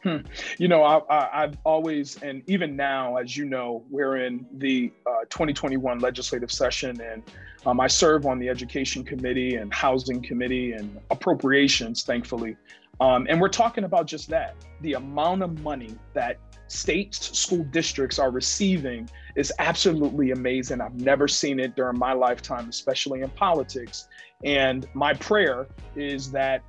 Hmm. 0.03 0.17
You 0.57 0.67
know, 0.67 0.83
I, 0.83 1.29
have 1.41 1.57
always, 1.63 2.21
and 2.21 2.43
even 2.47 2.75
now, 2.75 3.17
as 3.17 3.35
you 3.35 3.45
know, 3.45 3.83
we're 3.89 4.17
in 4.17 4.45
the 4.53 4.91
uh, 5.05 5.21
2021 5.29 5.99
legislative 5.99 6.51
session, 6.51 7.01
and 7.01 7.23
um, 7.65 7.79
I 7.79 7.87
serve 7.87 8.25
on 8.25 8.39
the 8.39 8.47
Education 8.47 9.03
Committee 9.03 9.55
and 9.55 9.73
Housing 9.73 10.21
Committee 10.21 10.73
and 10.73 10.99
Appropriations, 11.09 12.03
thankfully. 12.03 12.55
Um, 12.99 13.27
and 13.29 13.39
we're 13.39 13.49
talking 13.49 13.83
about 13.83 14.07
just 14.07 14.29
that 14.29 14.55
the 14.81 14.93
amount 14.93 15.43
of 15.43 15.61
money 15.61 15.95
that 16.13 16.39
states, 16.67 17.37
school 17.37 17.63
districts 17.65 18.19
are 18.19 18.31
receiving 18.31 19.09
is 19.35 19.53
absolutely 19.59 20.31
amazing. 20.31 20.81
I've 20.81 20.99
never 20.99 21.27
seen 21.27 21.59
it 21.59 21.75
during 21.75 21.97
my 21.97 22.13
lifetime, 22.13 22.67
especially 22.69 23.21
in 23.21 23.29
politics. 23.29 24.07
And 24.43 24.87
my 24.93 25.13
prayer 25.13 25.67
is 25.95 26.31
that 26.31 26.63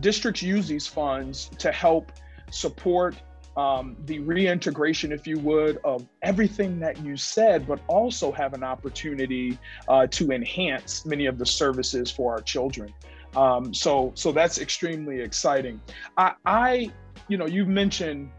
districts 0.00 0.42
use 0.42 0.66
these 0.66 0.86
funds 0.86 1.50
to 1.58 1.70
help 1.70 2.12
support 2.50 3.14
um, 3.56 3.96
the 4.06 4.18
reintegration, 4.18 5.12
if 5.12 5.26
you 5.26 5.38
would, 5.38 5.78
of 5.84 6.06
everything 6.22 6.80
that 6.80 7.00
you 7.04 7.16
said, 7.16 7.66
but 7.68 7.80
also 7.86 8.32
have 8.32 8.52
an 8.52 8.64
opportunity 8.64 9.58
uh, 9.86 10.08
to 10.08 10.32
enhance 10.32 11.06
many 11.06 11.26
of 11.26 11.38
the 11.38 11.46
services 11.46 12.10
for 12.10 12.32
our 12.32 12.40
children. 12.40 12.92
Um, 13.36 13.74
so 13.74 14.12
so 14.14 14.32
that's 14.32 14.58
extremely 14.58 15.20
exciting. 15.20 15.80
I, 16.16 16.34
I 16.44 16.92
you 17.28 17.36
know, 17.36 17.46
you've 17.46 17.68
mentioned 17.68 18.30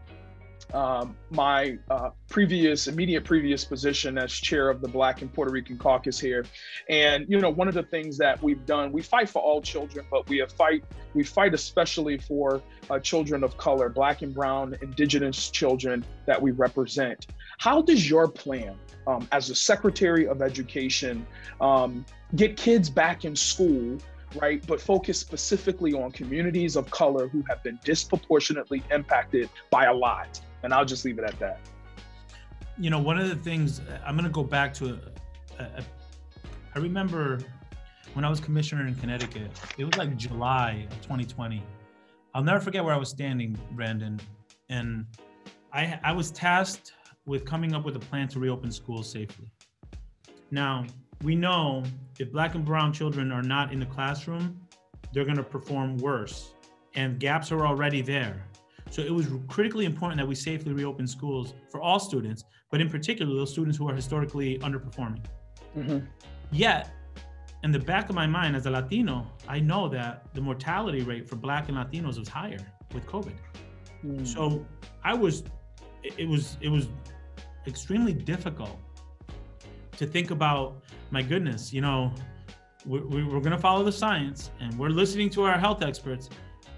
um, 0.74 1.16
my 1.30 1.78
uh, 1.90 2.10
previous, 2.28 2.88
immediate 2.88 3.24
previous 3.24 3.64
position 3.64 4.18
as 4.18 4.32
chair 4.32 4.68
of 4.68 4.80
the 4.80 4.88
Black 4.88 5.22
and 5.22 5.32
Puerto 5.32 5.52
Rican 5.52 5.78
Caucus 5.78 6.18
here, 6.18 6.44
and 6.88 7.24
you 7.28 7.40
know, 7.40 7.50
one 7.50 7.68
of 7.68 7.74
the 7.74 7.84
things 7.84 8.18
that 8.18 8.42
we've 8.42 8.64
done, 8.66 8.90
we 8.92 9.02
fight 9.02 9.28
for 9.28 9.40
all 9.40 9.62
children, 9.62 10.04
but 10.10 10.28
we 10.28 10.44
fight, 10.56 10.84
we 11.14 11.22
fight 11.22 11.54
especially 11.54 12.18
for 12.18 12.62
uh, 12.90 12.98
children 12.98 13.44
of 13.44 13.56
color, 13.56 13.88
Black 13.88 14.22
and 14.22 14.34
Brown, 14.34 14.76
Indigenous 14.82 15.50
children 15.50 16.04
that 16.26 16.40
we 16.40 16.50
represent. 16.50 17.28
How 17.58 17.80
does 17.80 18.08
your 18.08 18.28
plan 18.28 18.76
um, 19.06 19.28
as 19.32 19.48
the 19.48 19.54
Secretary 19.54 20.26
of 20.26 20.42
Education 20.42 21.26
um, 21.60 22.04
get 22.34 22.56
kids 22.56 22.90
back 22.90 23.24
in 23.24 23.36
school 23.36 23.98
right? 24.34 24.64
But 24.66 24.80
focus 24.80 25.18
specifically 25.18 25.92
on 25.92 26.10
communities 26.10 26.76
of 26.76 26.90
color 26.90 27.28
who 27.28 27.42
have 27.48 27.62
been 27.62 27.78
disproportionately 27.84 28.82
impacted 28.90 29.48
by 29.70 29.86
a 29.86 29.94
lot. 29.94 30.40
And 30.62 30.74
I'll 30.74 30.84
just 30.84 31.04
leave 31.04 31.18
it 31.18 31.24
at 31.24 31.38
that. 31.38 31.60
You 32.78 32.90
know, 32.90 32.98
one 32.98 33.18
of 33.18 33.28
the 33.28 33.36
things 33.36 33.80
I'm 34.04 34.16
going 34.16 34.24
to 34.24 34.30
go 34.30 34.42
back 34.42 34.74
to, 34.74 34.98
I 35.58 36.78
remember 36.78 37.38
when 38.12 38.24
I 38.24 38.30
was 38.30 38.40
commissioner 38.40 38.86
in 38.86 38.94
Connecticut, 38.94 39.50
it 39.78 39.84
was 39.84 39.96
like 39.96 40.16
July 40.16 40.86
of 40.90 41.02
2020. 41.02 41.62
I'll 42.34 42.42
never 42.42 42.60
forget 42.60 42.84
where 42.84 42.94
I 42.94 42.98
was 42.98 43.08
standing, 43.08 43.58
Brandon. 43.72 44.20
And 44.68 45.06
I, 45.72 45.98
I 46.02 46.12
was 46.12 46.30
tasked 46.30 46.92
with 47.24 47.44
coming 47.44 47.74
up 47.74 47.84
with 47.84 47.96
a 47.96 48.00
plan 48.00 48.28
to 48.28 48.40
reopen 48.40 48.70
schools 48.70 49.10
safely. 49.10 49.50
Now, 50.50 50.84
we 51.26 51.34
know 51.34 51.82
if 52.20 52.30
black 52.30 52.54
and 52.54 52.64
brown 52.64 52.92
children 52.92 53.32
are 53.32 53.42
not 53.42 53.72
in 53.72 53.80
the 53.80 53.86
classroom, 53.86 54.60
they're 55.12 55.24
going 55.24 55.36
to 55.36 55.42
perform 55.42 55.96
worse, 55.96 56.52
and 56.94 57.18
gaps 57.18 57.50
are 57.50 57.66
already 57.66 58.00
there. 58.00 58.46
So 58.90 59.02
it 59.02 59.12
was 59.12 59.26
critically 59.48 59.86
important 59.86 60.20
that 60.20 60.28
we 60.28 60.36
safely 60.36 60.72
reopen 60.72 61.04
schools 61.08 61.54
for 61.68 61.82
all 61.82 61.98
students, 61.98 62.44
but 62.70 62.80
in 62.80 62.88
particular 62.88 63.34
those 63.34 63.50
students 63.50 63.76
who 63.76 63.88
are 63.88 63.94
historically 63.94 64.60
underperforming. 64.60 65.24
Mm-hmm. 65.76 66.06
Yet, 66.52 66.92
in 67.64 67.72
the 67.72 67.80
back 67.80 68.08
of 68.08 68.14
my 68.14 68.28
mind 68.28 68.54
as 68.54 68.66
a 68.66 68.70
Latino, 68.70 69.26
I 69.48 69.58
know 69.58 69.88
that 69.88 70.32
the 70.32 70.40
mortality 70.40 71.02
rate 71.02 71.28
for 71.28 71.34
Black 71.34 71.68
and 71.68 71.76
Latinos 71.76 72.20
was 72.20 72.28
higher 72.28 72.64
with 72.94 73.04
COVID. 73.04 73.34
Mm. 74.04 74.24
So 74.24 74.64
I 75.02 75.12
was, 75.12 75.42
it 76.04 76.28
was, 76.28 76.56
it 76.60 76.68
was 76.68 76.86
extremely 77.66 78.12
difficult 78.12 78.78
to 79.96 80.06
think 80.06 80.30
about 80.30 80.82
my 81.10 81.22
goodness, 81.22 81.72
you 81.72 81.80
know, 81.80 82.12
we're, 82.84 83.04
we're 83.04 83.40
going 83.40 83.50
to 83.50 83.58
follow 83.58 83.82
the 83.84 83.92
science 83.92 84.50
and 84.60 84.76
we're 84.78 84.90
listening 84.90 85.30
to 85.30 85.42
our 85.42 85.58
health 85.58 85.82
experts. 85.82 86.28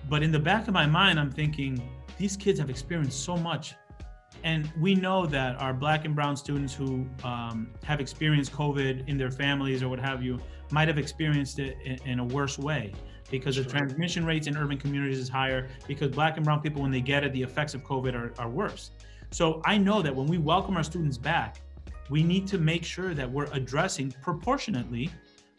But 0.09 0.23
in 0.23 0.33
the 0.33 0.39
back 0.39 0.69
of 0.69 0.75
my 0.75 0.87
mind, 0.87 1.21
I'm 1.21 1.31
thinking 1.31 1.83
these 2.17 2.37
kids 2.37 2.59
have 2.59 2.71
experienced 2.71 3.25
so 3.25 3.37
much. 3.37 3.75
And 4.45 4.71
we 4.81 4.95
know 4.95 5.27
that 5.27 5.61
our 5.61 5.75
black 5.75 6.05
and 6.05 6.15
brown 6.15 6.37
students 6.37 6.73
who 6.73 7.07
um, 7.25 7.71
have 7.83 8.01
experienced 8.01 8.53
COVID 8.53 9.09
in 9.09 9.19
their 9.19 9.31
families 9.31 9.83
or 9.83 9.89
what 9.89 9.99
have 9.99 10.23
you 10.23 10.39
might 10.71 10.89
have 10.89 10.99
experienced 10.99 11.59
it 11.59 11.77
in, 11.85 11.99
in 12.07 12.19
a 12.21 12.25
worse 12.25 12.59
way 12.59 12.93
because 13.31 13.57
sure. 13.57 13.65
the 13.65 13.71
transmission 13.71 14.25
rates 14.25 14.47
in 14.47 14.57
urban 14.57 14.79
communities 14.79 15.19
is 15.19 15.29
higher 15.29 15.69
because 15.87 16.11
black 16.11 16.37
and 16.37 16.45
brown 16.45 16.61
people 16.61 16.83
when 16.83 16.91
they 16.91 17.01
get 17.01 17.25
it 17.25 17.33
the 17.33 17.43
effects 17.43 17.75
of 17.75 17.83
covid 17.85 18.15
are, 18.15 18.33
are 18.41 18.49
worse 18.49 18.91
so 19.31 19.61
i 19.65 19.77
know 19.77 20.03
that 20.03 20.15
when 20.15 20.27
we 20.27 20.39
welcome 20.39 20.77
our 20.77 20.83
students 20.83 21.19
back 21.19 21.61
we 22.11 22.23
need 22.23 22.47
to 22.49 22.59
make 22.59 22.85
sure 22.85 23.15
that 23.15 23.31
we're 23.31 23.49
addressing 23.53 24.13
proportionately 24.23 25.11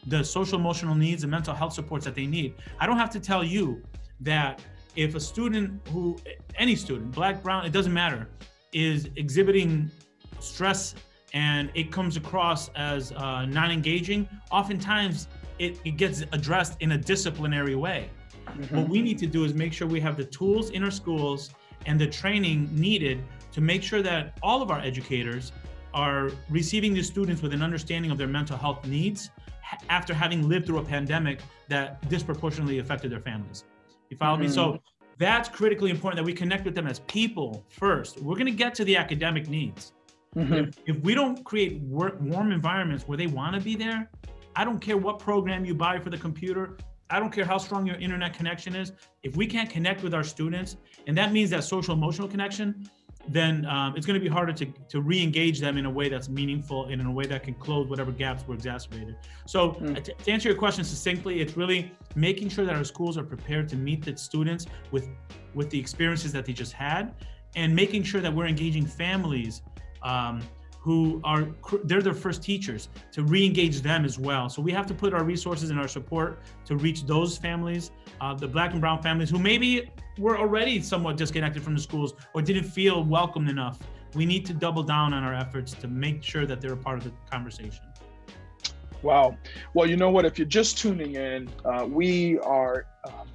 the 0.07 0.23
social 0.23 0.57
emotional 0.57 0.95
needs 0.95 1.23
and 1.23 1.31
mental 1.31 1.53
health 1.53 1.73
supports 1.73 2.05
that 2.05 2.15
they 2.15 2.25
need. 2.25 2.55
I 2.79 2.85
don't 2.85 2.97
have 2.97 3.09
to 3.11 3.19
tell 3.19 3.43
you 3.43 3.81
that 4.21 4.61
if 4.95 5.15
a 5.15 5.19
student 5.19 5.87
who, 5.89 6.17
any 6.55 6.75
student, 6.75 7.11
black, 7.11 7.43
brown, 7.43 7.65
it 7.65 7.71
doesn't 7.71 7.93
matter, 7.93 8.27
is 8.73 9.09
exhibiting 9.15 9.91
stress 10.39 10.95
and 11.33 11.69
it 11.75 11.91
comes 11.91 12.17
across 12.17 12.69
as 12.69 13.11
uh, 13.11 13.45
non 13.45 13.71
engaging, 13.71 14.27
oftentimes 14.51 15.27
it, 15.59 15.79
it, 15.85 15.97
gets 15.97 16.23
addressed 16.31 16.77
in 16.81 16.93
a 16.93 16.97
disciplinary 16.97 17.75
way. 17.75 18.09
Mm-hmm. 18.47 18.77
What 18.77 18.89
we 18.89 19.01
need 19.01 19.19
to 19.19 19.27
do 19.27 19.43
is 19.43 19.53
make 19.53 19.73
sure 19.73 19.87
we 19.87 19.99
have 19.99 20.17
the 20.17 20.23
tools 20.23 20.71
in 20.71 20.83
our 20.83 20.91
schools 20.91 21.51
and 21.85 21.99
the 21.99 22.07
training 22.07 22.69
needed 22.73 23.23
to 23.51 23.61
make 23.61 23.83
sure 23.83 24.01
that 24.01 24.37
all 24.41 24.61
of 24.61 24.71
our 24.71 24.79
educators 24.79 25.51
are 25.93 26.31
receiving 26.49 26.93
these 26.93 27.07
students 27.07 27.41
with 27.41 27.53
an 27.53 27.61
understanding 27.61 28.11
of 28.11 28.17
their 28.17 28.27
mental 28.27 28.57
health 28.57 28.85
needs 28.85 29.31
after 29.89 30.13
having 30.13 30.47
lived 30.47 30.65
through 30.65 30.79
a 30.79 30.83
pandemic 30.83 31.41
that 31.67 32.07
disproportionately 32.09 32.79
affected 32.79 33.11
their 33.11 33.19
families. 33.19 33.63
You 34.09 34.17
follow 34.17 34.35
mm-hmm. 34.35 34.45
me? 34.45 34.49
So 34.49 34.65
mm-hmm. 34.67 34.77
that's 35.17 35.49
critically 35.49 35.91
important 35.91 36.17
that 36.17 36.23
we 36.23 36.33
connect 36.33 36.65
with 36.65 36.75
them 36.75 36.87
as 36.87 36.99
people 37.01 37.63
first. 37.69 38.21
We're 38.21 38.35
going 38.35 38.47
to 38.47 38.51
get 38.51 38.73
to 38.75 38.83
the 38.83 38.97
academic 38.97 39.47
needs. 39.47 39.93
Mm-hmm. 40.35 40.53
If, 40.53 40.77
if, 40.85 40.99
we 41.01 41.15
don't 41.15 41.43
create 41.43 41.81
work, 41.81 42.17
warm 42.21 42.51
environments 42.51 43.07
where 43.07 43.17
they 43.17 43.27
want 43.27 43.55
to 43.55 43.61
be 43.61 43.75
there, 43.75 44.09
I 44.55 44.63
don't 44.63 44.79
care 44.79 44.97
what 44.97 45.19
program 45.19 45.65
you 45.65 45.73
buy 45.73 45.99
for 45.99 46.09
the 46.09 46.17
computer. 46.17 46.77
I 47.09 47.19
don't 47.19 47.31
care 47.31 47.45
how 47.45 47.57
strong 47.57 47.87
your 47.87 47.95
internet 47.95 48.35
connection 48.35 48.75
is. 48.75 48.91
If 49.23 49.35
we 49.35 49.47
can't 49.47 49.69
connect 49.69 50.03
with 50.03 50.13
our 50.13 50.23
students, 50.23 50.77
and 51.07 51.17
that 51.17 51.31
means 51.31 51.49
that 51.49 51.63
social 51.63 51.95
emotional 51.95 52.27
connection, 52.27 52.87
then 53.31 53.65
um, 53.65 53.95
it's 53.95 54.05
going 54.05 54.19
to 54.19 54.23
be 54.23 54.27
harder 54.27 54.51
to, 54.53 54.65
to 54.65 55.01
re-engage 55.01 55.59
them 55.59 55.77
in 55.77 55.85
a 55.85 55.89
way 55.89 56.09
that's 56.09 56.29
meaningful 56.29 56.85
and 56.85 56.99
in 56.99 57.07
a 57.07 57.11
way 57.11 57.25
that 57.25 57.43
can 57.43 57.53
close 57.53 57.87
whatever 57.87 58.11
gaps 58.11 58.47
were 58.47 58.55
exacerbated. 58.55 59.15
So 59.45 59.71
mm. 59.73 60.03
to, 60.03 60.13
to 60.13 60.31
answer 60.31 60.49
your 60.49 60.57
question 60.57 60.83
succinctly, 60.83 61.39
it's 61.41 61.55
really 61.55 61.91
making 62.15 62.49
sure 62.49 62.65
that 62.65 62.75
our 62.75 62.83
schools 62.83 63.17
are 63.17 63.23
prepared 63.23 63.69
to 63.69 63.75
meet 63.75 64.03
the 64.03 64.17
students 64.17 64.65
with 64.91 65.07
with 65.55 65.69
the 65.71 65.79
experiences 65.79 66.31
that 66.31 66.45
they 66.45 66.53
just 66.53 66.73
had, 66.73 67.13
and 67.55 67.75
making 67.75 68.03
sure 68.03 68.21
that 68.21 68.33
we're 68.33 68.45
engaging 68.45 68.85
families 68.85 69.63
um, 70.03 70.41
who 70.89 71.21
are 71.23 71.47
they're 71.83 72.01
their 72.01 72.15
first 72.15 72.41
teachers 72.41 72.89
to 73.11 73.21
re-engage 73.21 73.81
them 73.81 74.03
as 74.03 74.17
well. 74.17 74.49
So 74.49 74.59
we 74.59 74.71
have 74.71 74.87
to 74.87 74.95
put 74.95 75.13
our 75.13 75.23
resources 75.23 75.69
and 75.69 75.79
our 75.79 75.87
support 75.87 76.41
to 76.65 76.77
reach 76.77 77.05
those 77.05 77.37
families, 77.37 77.91
uh, 78.21 78.33
the 78.33 78.47
Black 78.47 78.71
and 78.71 78.81
Brown 78.81 78.99
families 79.03 79.29
who 79.29 79.37
maybe 79.37 79.91
were 80.17 80.39
already 80.39 80.81
somewhat 80.81 81.15
disconnected 81.15 81.61
from 81.61 81.75
the 81.75 81.83
schools 81.89 82.15
or 82.33 82.41
didn't 82.41 82.63
feel 82.63 83.03
welcomed 83.03 83.51
enough. 83.51 83.77
We 84.15 84.25
need 84.25 84.47
to 84.47 84.53
double 84.55 84.81
down 84.81 85.13
on 85.13 85.23
our 85.23 85.35
efforts 85.35 85.73
to 85.73 85.87
make 85.87 86.23
sure 86.23 86.47
that 86.47 86.59
they're 86.59 86.73
a 86.73 86.83
part 86.87 86.97
of 86.97 87.03
the 87.03 87.13
conversation. 87.29 87.85
Wow. 89.03 89.37
Well, 89.75 89.87
you 89.87 89.95
know 89.95 90.09
what? 90.09 90.25
If 90.25 90.39
you're 90.39 90.47
just 90.47 90.79
tuning 90.79 91.13
in, 91.13 91.49
uh, 91.65 91.85
we 91.85 92.39
are 92.39 92.87
um, 93.07 93.27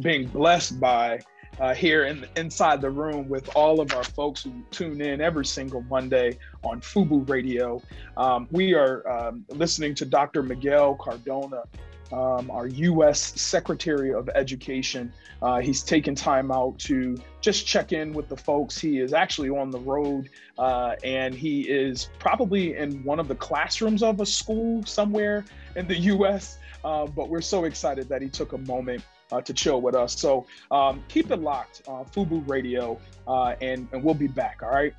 being 0.00 0.28
blessed 0.28 0.80
by 0.80 1.20
uh, 1.60 1.74
here 1.74 2.04
in, 2.04 2.26
inside 2.36 2.80
the 2.80 2.90
room 2.90 3.28
with 3.28 3.54
all 3.54 3.80
of 3.80 3.92
our 3.94 4.04
folks 4.04 4.42
who 4.42 4.52
tune 4.70 5.00
in 5.00 5.20
every 5.20 5.46
single 5.46 5.82
Monday 5.82 6.38
on 6.64 6.80
FUBU 6.80 7.28
Radio. 7.28 7.82
Um, 8.16 8.48
we 8.50 8.74
are 8.74 9.08
um, 9.08 9.44
listening 9.48 9.94
to 9.96 10.04
Dr. 10.04 10.42
Miguel 10.42 10.94
Cardona 10.94 11.64
um, 12.12 12.50
our 12.50 12.66
U.S. 12.66 13.40
Secretary 13.40 14.12
of 14.12 14.28
Education. 14.34 15.12
Uh, 15.40 15.60
he's 15.60 15.82
taken 15.82 16.14
time 16.14 16.52
out 16.52 16.78
to 16.80 17.16
just 17.40 17.66
check 17.66 17.92
in 17.92 18.12
with 18.12 18.28
the 18.28 18.36
folks. 18.36 18.78
He 18.78 18.98
is 18.98 19.12
actually 19.12 19.48
on 19.48 19.70
the 19.70 19.78
road 19.78 20.28
uh, 20.58 20.94
and 21.02 21.34
he 21.34 21.62
is 21.62 22.10
probably 22.18 22.76
in 22.76 23.02
one 23.02 23.18
of 23.18 23.28
the 23.28 23.34
classrooms 23.34 24.02
of 24.02 24.20
a 24.20 24.26
school 24.26 24.84
somewhere 24.84 25.44
in 25.74 25.86
the 25.88 25.98
U.S. 26.00 26.58
Uh, 26.84 27.06
but 27.06 27.28
we're 27.28 27.40
so 27.40 27.64
excited 27.64 28.08
that 28.08 28.20
he 28.20 28.28
took 28.28 28.52
a 28.52 28.58
moment 28.58 29.02
to 29.40 29.52
chill 29.52 29.80
with 29.80 29.94
us. 29.94 30.18
So 30.18 30.46
um, 30.70 31.02
keep 31.08 31.30
it 31.30 31.40
locked, 31.40 31.82
uh, 31.88 32.04
FUBU 32.04 32.48
Radio, 32.48 32.98
uh, 33.26 33.54
and, 33.60 33.88
and 33.92 34.02
we'll 34.02 34.14
be 34.14 34.28
back. 34.28 34.60
All 34.62 34.70
right. 34.70 34.94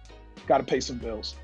Got 0.47 0.57
to 0.57 0.63
pay 0.63 0.79
some 0.79 0.97
bills. 0.97 1.35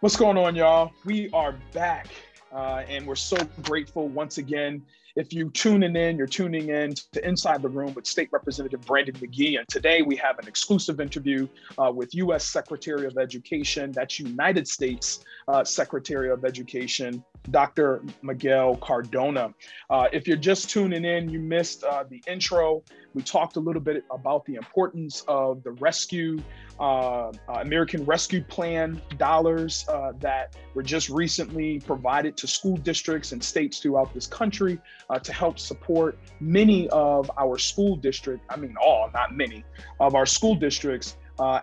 What's 0.00 0.16
going 0.16 0.36
on, 0.36 0.56
y'all? 0.56 0.90
We 1.04 1.30
are 1.32 1.54
back. 1.72 2.08
Uh, 2.52 2.82
and 2.88 3.06
we're 3.06 3.14
so 3.14 3.36
grateful 3.62 4.08
once 4.08 4.38
again. 4.38 4.82
If 5.14 5.32
you 5.32 5.50
tuning 5.50 5.94
in, 5.94 6.16
you're 6.16 6.26
tuning 6.26 6.70
in 6.70 6.94
to 7.12 7.26
Inside 7.26 7.62
the 7.62 7.68
Room 7.68 7.92
with 7.94 8.06
State 8.06 8.30
Representative 8.32 8.80
Brandon 8.82 9.14
McGee. 9.14 9.58
And 9.58 9.68
today 9.68 10.02
we 10.02 10.16
have 10.16 10.38
an 10.38 10.48
exclusive 10.48 11.00
interview 11.00 11.46
uh, 11.78 11.92
with 11.94 12.14
U.S. 12.14 12.44
Secretary 12.44 13.06
of 13.06 13.18
Education, 13.18 13.92
that's 13.92 14.18
United 14.18 14.66
States 14.66 15.24
uh, 15.48 15.64
Secretary 15.64 16.30
of 16.30 16.44
Education, 16.44 17.22
Dr. 17.50 18.02
Miguel 18.22 18.76
Cardona. 18.76 19.52
Uh, 19.90 20.08
if 20.12 20.28
you're 20.28 20.36
just 20.36 20.70
tuning 20.70 21.04
in, 21.04 21.28
you 21.28 21.40
missed 21.40 21.84
uh, 21.84 22.04
the 22.08 22.22
intro. 22.26 22.82
We 23.14 23.22
talked 23.22 23.56
a 23.56 23.60
little 23.60 23.82
bit 23.82 24.04
about 24.10 24.44
the 24.46 24.54
importance 24.54 25.24
of 25.28 25.62
the 25.62 25.72
rescue, 25.72 26.40
uh, 26.80 27.28
uh 27.28 27.32
American 27.48 28.04
Rescue 28.04 28.42
Plan 28.42 29.00
dollars 29.18 29.84
uh, 29.88 30.12
that 30.20 30.56
were 30.74 30.82
just 30.82 31.08
recently 31.08 31.80
provided 31.80 32.36
to 32.38 32.46
school 32.46 32.76
districts 32.76 33.32
and 33.32 33.42
states 33.42 33.80
throughout 33.80 34.14
this 34.14 34.26
country 34.26 34.78
uh, 35.10 35.18
to 35.18 35.32
help 35.32 35.58
support 35.58 36.18
many 36.40 36.88
of 36.90 37.30
our 37.38 37.58
school 37.58 37.96
districts, 37.96 38.46
I 38.48 38.56
mean, 38.56 38.74
all, 38.80 39.10
not 39.12 39.36
many, 39.36 39.64
of 40.00 40.14
our 40.14 40.26
school 40.26 40.54
districts 40.54 41.16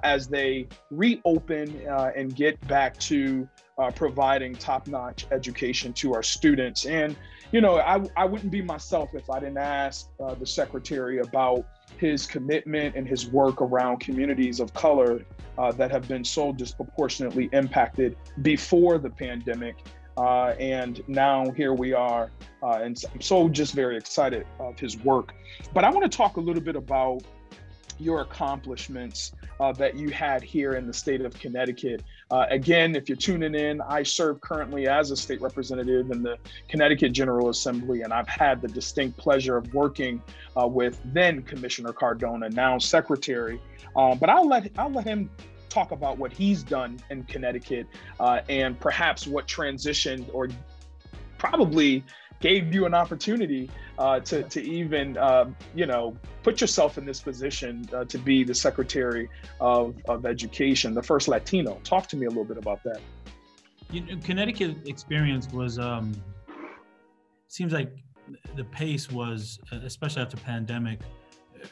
as 0.03 0.27
they 0.27 0.67
reopen 0.91 1.87
and 1.87 2.35
get 2.35 2.59
back 2.67 2.97
to 2.99 3.47
uh, 3.79 3.89
providing 3.91 4.53
top-notch 4.55 5.25
education 5.31 5.93
to 5.93 6.13
our 6.13 6.23
students. 6.23 6.85
And 6.85 7.15
you 7.51 7.61
know, 7.61 7.79
I, 7.79 8.03
I 8.15 8.25
wouldn't 8.25 8.51
be 8.51 8.61
myself 8.61 9.09
if 9.15 9.29
I 9.29 9.39
didn't 9.39 9.57
ask 9.57 10.09
uh, 10.19 10.35
the 10.35 10.45
secretary 10.45 11.19
about 11.19 11.65
his 11.97 12.27
commitment 12.27 12.95
and 12.95 13.07
his 13.07 13.27
work 13.27 13.61
around 13.61 13.99
communities 13.99 14.59
of 14.59 14.71
color 14.73 15.25
uh, 15.57 15.71
that 15.71 15.89
have 15.89 16.07
been 16.07 16.23
so 16.23 16.51
disproportionately 16.53 17.49
impacted 17.51 18.15
before 18.43 18.99
the 18.99 19.09
pandemic. 19.09 19.77
Uh, 20.15 20.49
and 20.59 21.01
now 21.07 21.49
here 21.51 21.73
we 21.73 21.93
are. 21.93 22.29
and 22.61 23.01
I'm 23.13 23.21
so 23.21 23.49
just 23.49 23.73
very 23.73 23.97
excited 23.97 24.45
of 24.59 24.77
his 24.77 24.97
work. 24.97 25.33
But 25.73 25.83
I 25.83 25.89
want 25.89 26.09
to 26.09 26.15
talk 26.15 26.37
a 26.37 26.41
little 26.41 26.61
bit 26.61 26.75
about 26.75 27.23
your 27.99 28.21
accomplishments 28.21 29.33
uh, 29.59 29.73
that 29.73 29.95
you 29.95 30.09
had 30.09 30.41
here 30.41 30.73
in 30.73 30.87
the 30.87 30.93
state 30.93 31.21
of 31.21 31.33
Connecticut. 31.33 32.03
Uh, 32.31 32.45
again, 32.51 32.95
if 32.95 33.09
you're 33.09 33.15
tuning 33.15 33.55
in, 33.55 33.81
I 33.81 34.03
serve 34.03 34.39
currently 34.41 34.87
as 34.87 35.09
a 35.09 35.17
state 35.17 35.41
representative 35.41 36.11
in 36.11 36.21
the 36.21 36.37
Connecticut 36.67 37.11
General 37.11 37.49
Assembly, 37.49 38.03
and 38.03 38.13
I've 38.13 38.27
had 38.27 38.61
the 38.61 38.67
distinct 38.67 39.17
pleasure 39.17 39.57
of 39.57 39.73
working 39.73 40.21
uh, 40.55 40.67
with 40.67 40.99
then 41.05 41.41
Commissioner 41.41 41.91
Cardona, 41.91 42.49
now 42.49 42.77
Secretary. 42.77 43.59
Uh, 43.95 44.13
but 44.13 44.29
I'll 44.29 44.47
let 44.47 44.71
I'll 44.77 44.91
let 44.91 45.05
him 45.05 45.29
talk 45.69 45.91
about 45.91 46.17
what 46.17 46.31
he's 46.31 46.63
done 46.63 46.99
in 47.09 47.23
Connecticut 47.23 47.87
uh, 48.19 48.41
and 48.49 48.79
perhaps 48.79 49.25
what 49.25 49.47
transitioned 49.47 50.29
or 50.33 50.49
probably 51.37 52.03
gave 52.39 52.73
you 52.73 52.85
an 52.85 52.93
opportunity 52.93 53.69
uh, 53.97 54.19
to, 54.21 54.43
to 54.43 54.61
even, 54.61 55.17
uh, 55.17 55.49
you 55.75 55.85
know, 55.85 56.15
put 56.43 56.61
yourself 56.61 56.97
in 56.97 57.05
this 57.05 57.19
position 57.19 57.87
uh, 57.93 58.05
to 58.05 58.17
be 58.17 58.43
the 58.43 58.53
Secretary 58.53 59.29
of, 59.59 59.95
of 60.07 60.25
Education, 60.25 60.93
the 60.93 61.03
first 61.03 61.27
Latino. 61.27 61.79
Talk 61.83 62.07
to 62.07 62.17
me 62.17 62.25
a 62.25 62.29
little 62.29 62.45
bit 62.45 62.57
about 62.57 62.83
that. 62.83 63.01
You 63.91 64.01
know, 64.01 64.17
Connecticut 64.23 64.87
experience 64.87 65.47
was, 65.51 65.79
um, 65.79 66.13
seems 67.47 67.73
like 67.73 67.91
the 68.55 68.63
pace 68.63 69.11
was, 69.11 69.59
especially 69.71 70.21
after 70.21 70.37
pandemic, 70.37 70.99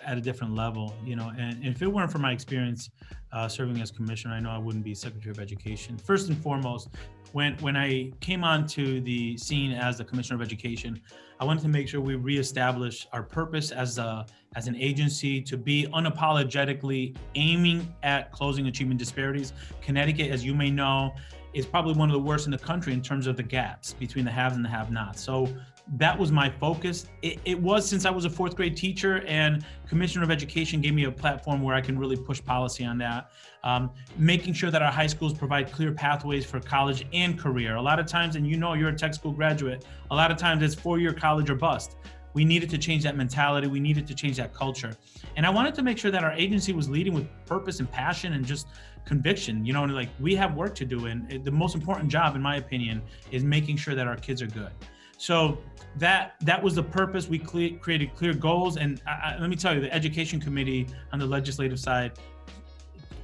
at 0.06 0.18
a 0.18 0.22
different 0.22 0.54
level, 0.54 0.94
you 1.06 1.16
know, 1.16 1.32
and, 1.38 1.64
and 1.64 1.68
if 1.68 1.82
it 1.82 1.88
weren't 1.88 2.12
for 2.12 2.18
my 2.18 2.32
experience 2.32 2.90
uh, 3.32 3.48
serving 3.48 3.82
as 3.82 3.92
commissioner, 3.92 4.34
I 4.34 4.40
know 4.40 4.50
I 4.50 4.58
wouldn't 4.58 4.84
be 4.84 4.94
Secretary 4.94 5.32
of 5.32 5.40
Education. 5.40 5.98
First 5.98 6.30
and 6.30 6.38
foremost, 6.38 6.90
when 7.34 7.58
when 7.58 7.76
I 7.76 8.12
came 8.20 8.44
onto 8.44 9.02
the 9.02 9.38
scene 9.38 9.72
as 9.72 9.98
the 9.98 10.04
Commissioner 10.04 10.42
of 10.42 10.46
Education, 10.46 11.02
I 11.40 11.46
wanted 11.46 11.62
to 11.62 11.68
make 11.68 11.88
sure 11.88 12.02
we 12.02 12.16
reestablish 12.16 13.08
our 13.14 13.24
purpose 13.24 13.72
as 13.72 13.98
a 13.98 14.26
as 14.56 14.68
an 14.68 14.76
agency 14.76 15.42
to 15.42 15.58
be 15.58 15.88
unapologetically 15.94 17.16
aiming 17.36 17.94
at 18.04 18.32
closing 18.32 18.68
achievement 18.68 19.00
disparities. 19.00 19.54
Connecticut, 19.82 20.32
as 20.32 20.44
you 20.44 20.54
may 20.56 20.72
know, 20.72 21.14
is 21.54 21.66
probably 21.66 21.94
one 21.94 22.10
of 22.10 22.14
the 22.14 22.20
worst 22.20 22.46
in 22.46 22.52
the 22.52 22.58
country 22.58 22.94
in 22.94 23.02
terms 23.02 23.28
of 23.28 23.38
the 23.38 23.44
gaps 23.44 23.94
between 23.94 24.26
the 24.26 24.32
haves 24.32 24.56
and 24.56 24.66
the 24.66 24.70
have-nots. 24.70 25.22
So 25.22 25.48
that 25.96 26.18
was 26.18 26.32
my 26.32 26.50
focus. 26.50 27.08
It, 27.22 27.40
it, 27.46 27.60
was 27.60 27.88
since 27.88 28.06
I 28.06 28.10
was 28.10 28.26
a 28.26 28.30
fourth 28.30 28.56
grade 28.56 28.76
teacher, 28.76 29.24
and 29.26 29.66
Commissioner 29.88 30.24
of 30.24 30.32
Education 30.32 30.82
gave 30.82 30.94
me 30.94 31.06
a 31.06 31.12
platform 31.12 31.62
where 31.62 31.76
I 31.76 31.82
can 31.82 31.98
really 31.98 32.18
push 32.18 32.44
policy 32.44 32.84
on 32.84 32.98
that. 32.98 33.32
Um, 33.64 33.92
making 34.18 34.54
sure 34.54 34.70
that 34.70 34.82
our 34.82 34.92
high 34.92 35.08
schools 35.08 35.34
provide 35.34 35.72
clear 35.72 35.92
pathways 35.92 36.46
for 36.46 36.60
college 36.60 37.06
and 37.14 37.40
career. 37.40 37.76
A 37.76 37.82
lot 37.82 38.00
of 38.00 38.06
times, 38.06 38.36
and 38.36 38.46
you 38.46 38.58
know, 38.58 38.74
you're 38.74 38.90
a 38.90 38.96
tech 38.96 39.14
school 39.14 39.32
graduate, 39.32 39.86
a 40.12 40.16
lot 40.16 40.30
of 40.30 40.38
times 40.38 40.62
it's 40.62 40.76
four 40.76 41.00
year 41.00 41.14
college 41.14 41.50
or 41.50 41.56
bust. 41.56 41.96
We 42.34 42.46
needed 42.46 42.70
to 42.70 42.78
change 42.78 43.04
that 43.04 43.18
mentality. 43.18 43.68
We 43.68 43.80
needed 43.80 44.06
to 44.08 44.14
change 44.14 44.38
that 44.38 44.54
culture. 44.54 44.96
And 45.38 45.46
I 45.46 45.50
wanted 45.50 45.74
to 45.76 45.82
make 45.82 45.98
sure 45.98 46.12
that 46.12 46.24
our 46.24 46.34
agency 46.34 46.72
was 46.72 46.88
leading 46.88 47.14
with 47.14 47.28
purpose 47.46 47.80
and 47.80 47.90
passion 47.90 48.34
and 48.34 48.46
just 48.46 48.68
conviction. 49.06 49.66
You 49.66 49.74
know, 49.74 49.86
like 49.86 50.10
we 50.20 50.36
have 50.36 50.54
work 50.54 50.76
to 50.76 50.86
do. 50.86 51.08
And 51.08 51.44
the 51.44 51.52
most 51.52 51.74
important 51.74 52.10
job, 52.10 52.36
in 52.36 52.42
my 52.42 52.58
opinion, 52.58 53.02
is 53.32 53.44
making 53.44 53.78
sure 53.78 53.96
that 53.96 54.08
our 54.08 54.18
kids 54.18 54.42
are 54.44 54.48
good. 54.48 54.72
So 55.18 55.58
that 55.98 56.36
that 56.42 56.62
was 56.62 56.76
the 56.76 56.84
purpose. 56.84 57.28
We 57.28 57.40
created 57.40 58.16
clear 58.16 58.34
goals, 58.34 58.78
and 58.78 59.02
I, 59.08 59.12
I, 59.12 59.38
let 59.40 59.50
me 59.50 59.56
tell 59.56 59.74
you, 59.74 59.82
the 59.82 59.94
education 59.94 60.40
committee 60.40 60.88
on 61.12 61.20
the 61.20 61.26
legislative 61.26 61.80
side, 61.80 62.14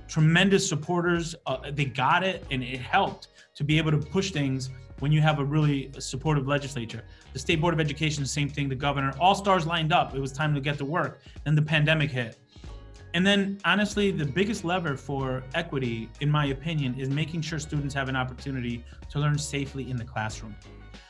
tremendous 0.07 0.67
supporters. 0.67 1.35
Uh, 1.45 1.71
they 1.71 1.85
got 1.85 2.23
it, 2.23 2.45
and 2.51 2.63
it 2.63 2.79
helped 2.79 3.27
to 3.55 3.63
be 3.63 3.77
able 3.77 3.91
to 3.91 3.99
push 3.99 4.31
things 4.31 4.71
when 4.99 5.11
you 5.11 5.21
have 5.21 5.39
a 5.39 5.45
really 5.45 5.91
supportive 5.99 6.47
legislature. 6.47 7.03
The 7.33 7.39
state 7.39 7.61
board 7.61 7.73
of 7.73 7.79
education, 7.79 8.25
same 8.25 8.49
thing. 8.49 8.69
The 8.69 8.75
governor, 8.75 9.13
all 9.19 9.35
stars 9.35 9.67
lined 9.67 9.93
up. 9.93 10.15
It 10.15 10.19
was 10.19 10.31
time 10.31 10.55
to 10.55 10.61
get 10.61 10.77
to 10.79 10.85
work. 10.85 11.21
Then 11.43 11.55
the 11.55 11.61
pandemic 11.61 12.09
hit. 12.09 12.37
And 13.13 13.23
then, 13.25 13.59
honestly, 13.63 14.09
the 14.09 14.25
biggest 14.25 14.63
lever 14.63 14.97
for 14.97 15.43
equity, 15.53 16.09
in 16.21 16.31
my 16.31 16.47
opinion, 16.47 16.99
is 16.99 17.09
making 17.09 17.41
sure 17.41 17.59
students 17.59 17.93
have 17.93 18.09
an 18.09 18.15
opportunity 18.15 18.83
to 19.11 19.19
learn 19.19 19.37
safely 19.37 19.91
in 19.91 19.97
the 19.97 20.03
classroom. 20.03 20.55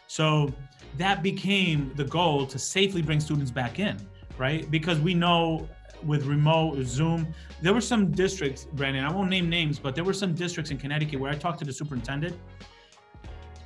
So 0.07 0.53
that 0.97 1.23
became 1.23 1.91
the 1.95 2.03
goal 2.03 2.45
to 2.47 2.59
safely 2.59 3.01
bring 3.01 3.19
students 3.19 3.51
back 3.51 3.79
in, 3.79 3.97
right? 4.37 4.69
Because 4.69 4.99
we 4.99 5.13
know 5.13 5.67
with 6.05 6.25
remote 6.25 6.83
Zoom, 6.83 7.33
there 7.61 7.73
were 7.73 7.81
some 7.81 8.11
districts, 8.11 8.67
Brandon, 8.73 9.03
I 9.03 9.11
won't 9.11 9.29
name 9.29 9.49
names, 9.49 9.79
but 9.79 9.95
there 9.95 10.03
were 10.03 10.13
some 10.13 10.33
districts 10.33 10.71
in 10.71 10.77
Connecticut 10.77 11.19
where 11.19 11.31
I 11.31 11.35
talked 11.35 11.59
to 11.59 11.65
the 11.65 11.73
superintendent. 11.73 12.35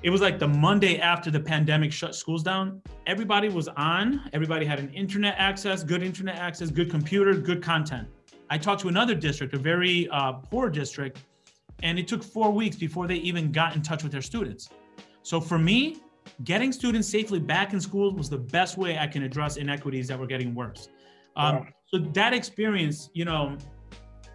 It 0.03 0.11
was 0.11 0.21
like 0.21 0.37
the 0.37 0.47
Monday 0.47 0.99
after 0.99 1.31
the 1.31 1.39
pandemic 1.39 1.91
shut 1.91 2.13
schools 2.15 2.43
down. 2.43 2.81
Everybody 3.07 3.49
was 3.49 3.67
on, 3.69 4.29
everybody 4.31 4.65
had 4.65 4.79
an 4.79 4.93
internet 4.93 5.35
access, 5.37 5.83
good 5.83 6.03
internet 6.03 6.35
access, 6.35 6.69
good 6.69 6.91
computer, 6.91 7.33
good 7.33 7.63
content. 7.63 8.07
I 8.49 8.57
talked 8.57 8.81
to 8.81 8.87
another 8.87 9.15
district, 9.15 9.53
a 9.55 9.57
very 9.57 10.07
uh, 10.09 10.33
poor 10.33 10.69
district, 10.69 11.23
and 11.83 11.97
it 11.97 12.07
took 12.07 12.23
four 12.23 12.51
weeks 12.51 12.75
before 12.75 13.07
they 13.07 13.15
even 13.15 13.51
got 13.51 13.75
in 13.75 13.81
touch 13.81 14.03
with 14.03 14.11
their 14.11 14.21
students. 14.21 14.69
So 15.23 15.41
for 15.41 15.57
me, 15.57 15.97
getting 16.43 16.71
students 16.71 17.07
safely 17.07 17.39
back 17.39 17.73
in 17.73 17.81
school 17.81 18.13
was 18.13 18.29
the 18.29 18.37
best 18.37 18.77
way 18.77 18.97
I 18.97 19.07
can 19.07 19.23
address 19.23 19.57
inequities 19.57 20.07
that 20.07 20.19
were 20.19 20.27
getting 20.27 20.53
worse. 20.53 20.89
Um, 21.35 21.55
wow. 21.55 21.67
So 21.87 21.99
that 21.99 22.33
experience, 22.33 23.09
you 23.13 23.25
know, 23.25 23.57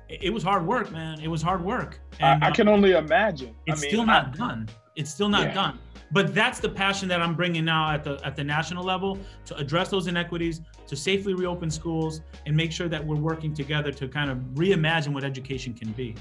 it, 0.09 0.25
it, 0.25 0.31
was 0.31 0.43
hard 0.43 0.67
work, 0.67 0.91
man. 0.91 1.21
It 1.21 1.29
was 1.29 1.43
hard 1.43 1.63
work. 1.63 2.01
And, 2.21 2.43
I, 2.43 2.49
I 2.49 2.51
can 2.51 2.69
uh, 2.69 2.73
only 2.73 2.93
imagine. 2.93 3.55
It's 3.67 3.81
I 3.81 3.83
mean, 3.83 3.91
still 3.91 4.07
not 4.07 4.29
I, 4.29 4.37
done. 4.37 4.69
It's 4.97 5.11
still 5.11 5.29
not 5.29 5.49
yeah. 5.49 5.55
done. 5.55 5.79
But 6.11 6.35
that's 6.35 6.61
the 6.61 6.69
passion 6.69 7.09
that 7.09 7.23
I'm 7.23 7.35
bringing 7.35 7.65
now 7.65 7.91
at 7.91 8.05
the 8.05 8.21
at 8.23 8.37
the 8.37 8.45
national 8.45 8.85
level 8.85 9.19
to 9.47 9.57
address 9.57 9.89
those 9.89 10.09
inequities, 10.09 10.61
to 10.87 10.95
safely 10.95 11.33
reopen 11.33 11.71
schools, 11.71 12.21
and 12.45 12.55
make 12.55 12.71
sure 12.71 12.87
that 12.87 13.03
we're 13.03 13.17
working 13.17 13.55
together 13.55 13.91
to 13.93 14.09
kind 14.09 14.31
of 14.31 14.37
reimagine 14.55 15.15
what 15.15 15.25
education 15.25 15.73
can 15.73 15.91
be. 15.93 16.15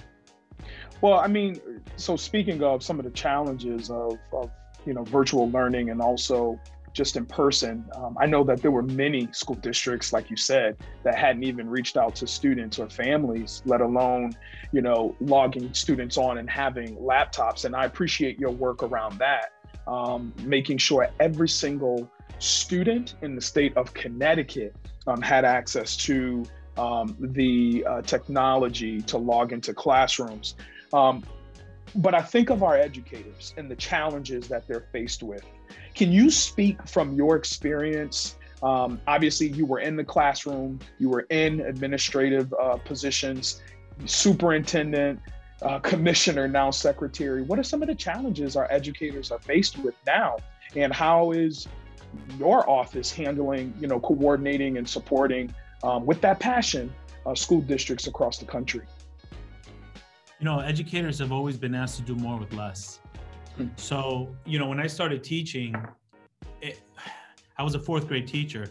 Well, 1.02 1.20
I 1.20 1.28
mean, 1.28 1.60
so 1.98 2.16
speaking 2.16 2.64
of 2.64 2.84
some 2.84 3.00
of 3.00 3.06
the 3.06 3.12
challenges 3.12 3.90
of, 3.90 4.18
of 4.32 4.50
you 4.86 4.94
know 4.94 5.04
virtual 5.04 5.50
learning 5.52 5.90
and 5.90 6.02
also 6.02 6.60
just 6.94 7.16
in 7.16 7.26
person. 7.26 7.86
Um, 7.96 8.18
I 8.20 8.26
know 8.26 8.44
that 8.44 8.62
there 8.62 8.72
were 8.72 8.84
many 8.84 9.30
school 9.32 9.56
districts, 9.56 10.12
like 10.12 10.30
you 10.30 10.36
said, 10.36 10.78
that 11.04 11.16
hadn't 11.16 11.44
even 11.44 11.70
reached 11.70 11.98
out 11.98 12.16
to 12.16 12.28
students 12.28 12.80
or 12.80 12.90
families, 12.90 13.62
let 13.66 13.82
alone, 13.82 14.34
you 14.72 14.82
know, 14.82 15.16
logging 15.22 15.74
students 15.74 16.18
on 16.18 16.38
and 16.38 16.50
having 16.50 16.96
laptops. 16.98 17.66
And 17.66 17.76
I 17.76 17.86
appreciate 17.86 18.40
your 18.40 18.52
work 18.52 18.84
around 18.84 19.20
that, 19.20 19.54
um, 19.88 20.34
making 20.44 20.80
sure 20.80 21.10
every 21.20 21.50
single 21.50 22.10
student 22.40 23.16
in 23.22 23.36
the 23.36 23.42
state 23.42 23.76
of 23.78 23.94
Connecticut 23.94 24.76
um, 25.08 25.22
had 25.22 25.46
access 25.46 25.96
to 25.98 26.44
um, 26.78 27.16
the 27.20 27.86
uh, 27.88 28.02
technology 28.02 29.02
to 29.02 29.18
log 29.18 29.54
into 29.54 29.74
classrooms. 29.74 30.56
But 31.96 32.16
I 32.16 32.22
think 32.22 32.50
of 32.50 32.64
our 32.64 32.78
educators 32.78 33.54
and 33.58 33.70
the 33.70 33.76
challenges 33.76 34.48
that 34.48 34.68
they're 34.68 34.88
faced 34.92 35.24
with. 35.24 35.44
Can 35.94 36.12
you 36.12 36.32
speak 36.32 36.88
from 36.88 37.14
your 37.16 37.36
experience? 37.36 38.38
Um, 38.64 39.02
obviously, 39.08 39.48
you 39.48 39.66
were 39.66 39.80
in 39.80 39.96
the 39.96 40.04
classroom, 40.04 40.80
you 41.00 41.10
were 41.10 41.26
in 41.30 41.62
administrative 41.62 42.54
uh, 42.54 42.78
positions, 42.78 43.62
superintendent, 44.06 45.20
uh, 45.62 45.80
commissioner, 45.80 46.48
now 46.48 46.72
secretary. 46.72 47.42
What 47.44 47.60
are 47.60 47.64
some 47.64 47.82
of 47.82 47.88
the 47.88 47.96
challenges 47.96 48.56
our 48.56 48.68
educators 48.72 49.32
are 49.32 49.40
faced 49.40 49.78
with 49.80 49.96
now? 50.08 50.38
And 50.76 50.94
how 50.94 51.32
is 51.32 51.68
your 52.40 52.68
office 52.70 53.12
handling, 53.12 53.74
you 53.80 53.88
know, 53.88 54.00
coordinating 54.00 54.78
and 54.78 54.88
supporting 54.88 55.54
um, 55.84 56.06
with 56.06 56.22
that 56.22 56.40
passion 56.40 56.94
uh, 57.26 57.36
school 57.36 57.62
districts 57.62 58.08
across 58.08 58.38
the 58.38 58.46
country? 58.46 58.86
You 60.42 60.46
know, 60.46 60.60
educators 60.60 61.20
have 61.20 61.32
always 61.32 61.56
been 61.56 61.76
asked 61.76 61.98
to 61.98 62.02
do 62.02 62.16
more 62.16 62.38
with 62.38 62.52
less. 62.54 63.00
Hmm. 63.58 63.68
So, 63.76 64.36
you 64.44 64.58
know, 64.58 64.68
when 64.68 64.80
I 64.80 64.88
started 64.88 65.24
teaching, 65.24 65.76
it, 66.62 66.82
I 67.58 67.64
was 67.64 67.76
a 67.76 67.80
fourth 67.80 68.08
grade 68.08 68.28
teacher. 68.28 68.66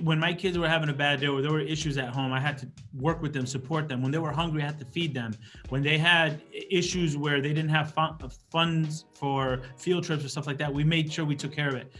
when 0.00 0.18
my 0.20 0.32
kids 0.32 0.56
were 0.56 0.68
having 0.68 0.88
a 0.88 0.92
bad 0.92 1.20
day 1.20 1.26
or 1.26 1.42
there 1.42 1.50
were 1.50 1.60
issues 1.60 1.98
at 1.98 2.10
home, 2.10 2.32
I 2.32 2.38
had 2.38 2.56
to 2.58 2.68
work 2.94 3.20
with 3.20 3.32
them, 3.32 3.46
support 3.46 3.88
them. 3.88 4.00
When 4.00 4.12
they 4.12 4.18
were 4.18 4.30
hungry, 4.30 4.62
I 4.62 4.66
had 4.66 4.78
to 4.78 4.84
feed 4.84 5.12
them. 5.12 5.32
When 5.70 5.82
they 5.82 5.98
had 5.98 6.40
issues 6.52 7.16
where 7.16 7.40
they 7.40 7.52
didn't 7.52 7.70
have 7.70 7.92
fun, 7.92 8.16
funds 8.52 9.06
for 9.14 9.62
field 9.76 10.04
trips 10.04 10.24
or 10.24 10.28
stuff 10.28 10.46
like 10.46 10.58
that, 10.58 10.72
we 10.72 10.84
made 10.84 11.12
sure 11.12 11.24
we 11.24 11.34
took 11.34 11.52
care 11.52 11.68
of 11.68 11.74
it. 11.74 11.92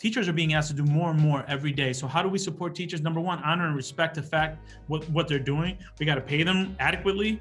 Teachers 0.00 0.28
are 0.28 0.32
being 0.32 0.54
asked 0.54 0.68
to 0.68 0.74
do 0.74 0.84
more 0.84 1.10
and 1.10 1.20
more 1.20 1.44
every 1.46 1.72
day. 1.72 1.92
So 1.92 2.08
how 2.08 2.24
do 2.24 2.28
we 2.28 2.38
support 2.38 2.74
teachers? 2.74 3.00
Number 3.02 3.20
one, 3.20 3.38
honor 3.44 3.68
and 3.68 3.76
respect 3.76 4.16
the 4.16 4.22
fact 4.22 4.58
what, 4.88 5.08
what 5.10 5.28
they're 5.28 5.38
doing. 5.38 5.78
We 6.00 6.06
got 6.06 6.16
to 6.16 6.20
pay 6.20 6.42
them 6.42 6.74
adequately 6.80 7.40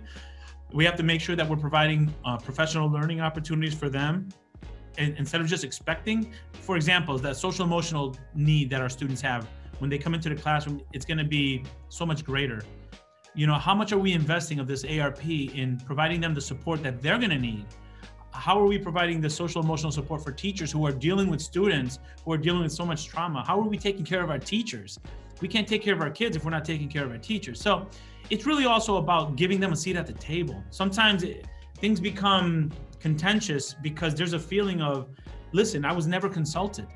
we 0.74 0.84
have 0.84 0.96
to 0.96 1.04
make 1.04 1.22
sure 1.22 1.36
that 1.36 1.48
we're 1.48 1.56
providing 1.56 2.14
uh, 2.26 2.36
professional 2.36 2.90
learning 2.90 3.22
opportunities 3.22 3.76
for 3.76 3.90
them. 3.90 4.28
And 4.98 5.16
instead 5.18 5.40
of 5.40 5.48
just 5.48 5.64
expecting 5.64 6.34
for 6.54 6.76
example 6.76 7.18
that 7.20 7.36
social 7.36 7.66
emotional 7.66 8.16
need 8.36 8.70
that 8.72 8.82
our 8.82 8.90
students 8.90 9.22
have 9.22 9.48
when 9.80 9.90
they 9.90 9.98
come 9.98 10.14
into 10.14 10.30
the 10.30 10.36
classroom 10.36 10.82
it's 10.94 11.06
going 11.06 11.18
to 11.18 11.24
be 11.24 11.64
so 11.90 12.06
much 12.06 12.24
greater. 12.24 12.62
You 13.36 13.48
know 13.48 13.56
how 13.56 13.74
much 13.74 13.92
are 13.92 13.98
we 13.98 14.14
investing 14.14 14.60
of 14.60 14.68
this 14.68 14.84
arp 14.84 15.26
in 15.28 15.80
providing 15.86 16.22
them 16.22 16.34
the 16.34 16.42
support 16.42 16.84
that 16.84 17.02
they're 17.02 17.18
going 17.18 17.32
to 17.32 17.40
need? 17.40 17.66
How 18.32 18.60
are 18.60 18.66
we 18.66 18.78
providing 18.78 19.22
the 19.22 19.30
social 19.30 19.62
emotional 19.64 19.92
support 19.92 20.24
for 20.24 20.32
teachers 20.32 20.72
who 20.72 20.86
are 20.86 20.92
dealing 20.92 21.30
with 21.30 21.42
students 21.42 22.00
who 22.24 22.34
are 22.34 22.38
dealing 22.38 22.64
with 22.64 22.72
so 22.72 22.86
much 22.86 23.08
trauma? 23.08 23.44
How 23.46 23.60
are 23.60 23.68
we 23.68 23.78
taking 23.78 24.06
care 24.06 24.24
of 24.24 24.30
our 24.30 24.40
teachers? 24.40 25.00
We 25.42 25.48
can't 25.48 25.68
take 25.68 25.84
care 25.84 25.94
of 25.94 26.02
our 26.02 26.10
kids 26.10 26.36
if 26.36 26.46
we're 26.46 26.52
not 26.52 26.66
taking 26.66 26.88
care 26.88 27.04
of 27.04 27.12
our 27.12 27.18
teachers. 27.18 27.60
So 27.60 27.88
it's 28.34 28.48
really 28.48 28.66
also 28.66 28.96
about 28.96 29.36
giving 29.36 29.60
them 29.60 29.74
a 29.74 29.76
seat 29.76 29.96
at 29.96 30.08
the 30.08 30.14
table. 30.14 30.64
Sometimes 30.72 31.22
it, 31.22 31.46
things 31.78 32.00
become 32.00 32.72
contentious 33.00 33.76
because 33.76 34.16
there's 34.16 34.34
a 34.34 34.40
feeling 34.40 34.82
of, 34.82 35.08
listen, 35.52 35.86
I 35.86 35.94
was 35.94 36.08
never 36.08 36.28
consulted. 36.28 36.88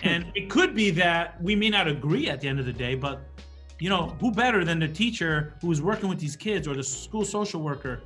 Hmm. 0.00 0.08
And 0.08 0.26
it 0.36 0.48
could 0.48 0.76
be 0.76 0.90
that 0.90 1.42
we 1.42 1.56
may 1.56 1.70
not 1.70 1.88
agree 1.88 2.30
at 2.30 2.40
the 2.40 2.46
end 2.46 2.60
of 2.60 2.66
the 2.66 2.72
day, 2.72 2.94
but 2.94 3.20
you 3.80 3.88
know, 3.88 4.16
who 4.20 4.30
better 4.30 4.64
than 4.64 4.78
the 4.78 4.86
teacher 4.86 5.54
who 5.60 5.72
is 5.72 5.82
working 5.82 6.08
with 6.08 6.20
these 6.20 6.36
kids 6.36 6.68
or 6.68 6.74
the 6.74 6.84
school 6.84 7.24
social 7.24 7.60
worker 7.62 8.02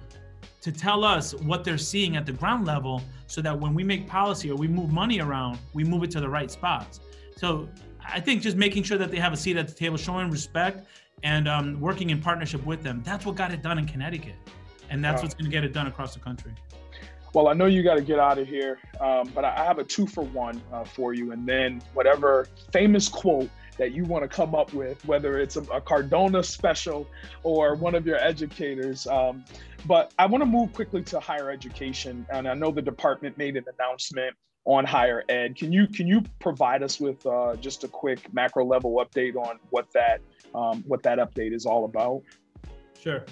to 0.63 0.73
tell 0.73 1.05
us 1.05 1.35
what 1.35 1.65
they're 1.65 1.77
seeing 1.77 2.17
at 2.17 2.25
the 2.25 2.33
ground 2.33 2.65
level 2.65 3.03
so 3.27 3.43
that 3.43 3.59
when 3.61 3.75
we 3.75 3.85
make 3.85 4.09
policy 4.09 4.51
or 4.51 4.57
we 4.57 4.69
move 4.69 4.91
money 4.91 5.21
around, 5.21 5.59
we 5.75 5.85
move 5.85 6.03
it 6.03 6.11
to 6.13 6.21
the 6.21 6.29
right 6.29 6.51
spots. 6.51 7.01
So 7.37 7.69
I 8.03 8.21
think 8.21 8.41
just 8.41 8.57
making 8.57 8.85
sure 8.85 8.97
that 8.97 9.11
they 9.11 9.19
have 9.19 9.35
a 9.35 9.37
seat 9.37 9.59
at 9.59 9.69
the 9.69 9.75
table, 9.75 9.99
showing 9.99 10.31
respect 10.31 10.87
and 11.25 11.49
um, 11.49 11.81
working 11.81 12.11
in 12.11 12.21
partnership 12.21 12.65
with 12.65 12.83
them, 12.83 13.03
that's 13.05 13.27
what 13.27 13.35
got 13.35 13.51
it 13.51 13.63
done 13.63 13.79
in 13.79 13.87
Connecticut. 13.87 14.37
And 14.91 15.03
that's 15.03 15.19
wow. 15.19 15.23
what's 15.23 15.35
going 15.35 15.47
to 15.47 15.51
get 15.51 15.65
it 15.65 15.73
done 15.73 15.87
across 15.87 16.15
the 16.15 16.21
country. 16.21 16.53
Well, 17.33 17.49
I 17.49 17.55
know 17.55 17.67
you 17.67 17.83
got 17.83 17.95
to 17.95 18.03
get 18.03 18.21
out 18.21 18.39
of 18.39 18.47
here, 18.47 18.79
um, 19.01 19.29
but 19.35 19.45
I 19.45 19.65
have 19.65 19.79
a 19.79 19.85
two 19.85 20.07
for 20.07 20.23
one 20.23 20.63
uh, 20.73 20.85
for 20.85 21.15
you. 21.15 21.33
And 21.33 21.49
then 21.49 21.83
whatever 21.95 22.47
famous 22.71 23.09
quote 23.09 23.51
that 23.77 23.93
you 23.93 24.05
want 24.05 24.23
to 24.23 24.29
come 24.29 24.55
up 24.55 24.73
with, 24.73 25.05
whether 25.05 25.41
it's 25.41 25.57
a, 25.57 25.63
a 25.63 25.81
Cardona 25.81 26.45
special 26.45 27.09
or 27.43 27.75
one 27.75 27.97
of 27.97 28.07
your 28.07 28.19
educators. 28.19 29.09
Um, 29.09 29.45
but 29.87 30.13
I 30.19 30.27
want 30.27 30.43
to 30.43 30.47
move 30.47 30.73
quickly 30.73 31.03
to 31.05 31.19
higher 31.19 31.51
education, 31.51 32.25
and 32.31 32.47
I 32.47 32.55
know 32.55 32.71
the 32.71 32.83
department 32.83 33.37
made 33.37 33.57
an 33.57 33.65
announcement 33.79 34.37
on 34.65 34.85
higher 34.85 35.25
ed. 35.29 35.57
Can 35.57 35.73
you 35.73 35.87
can 35.87 36.07
you 36.07 36.23
provide 36.39 36.83
us 36.83 37.01
with 37.01 37.25
uh, 37.27 37.57
just 37.57 37.85
a 37.85 37.89
quick 37.89 38.33
macro 38.33 38.65
level 38.65 39.05
update 39.05 39.37
on 39.37 39.59
what 39.71 39.93
that 39.93 40.21
um, 40.55 40.85
what 40.87 41.03
that 41.03 41.19
update 41.19 41.53
is 41.53 41.67
all 41.67 41.85
about? 41.85 42.23
Sure. 43.01 43.25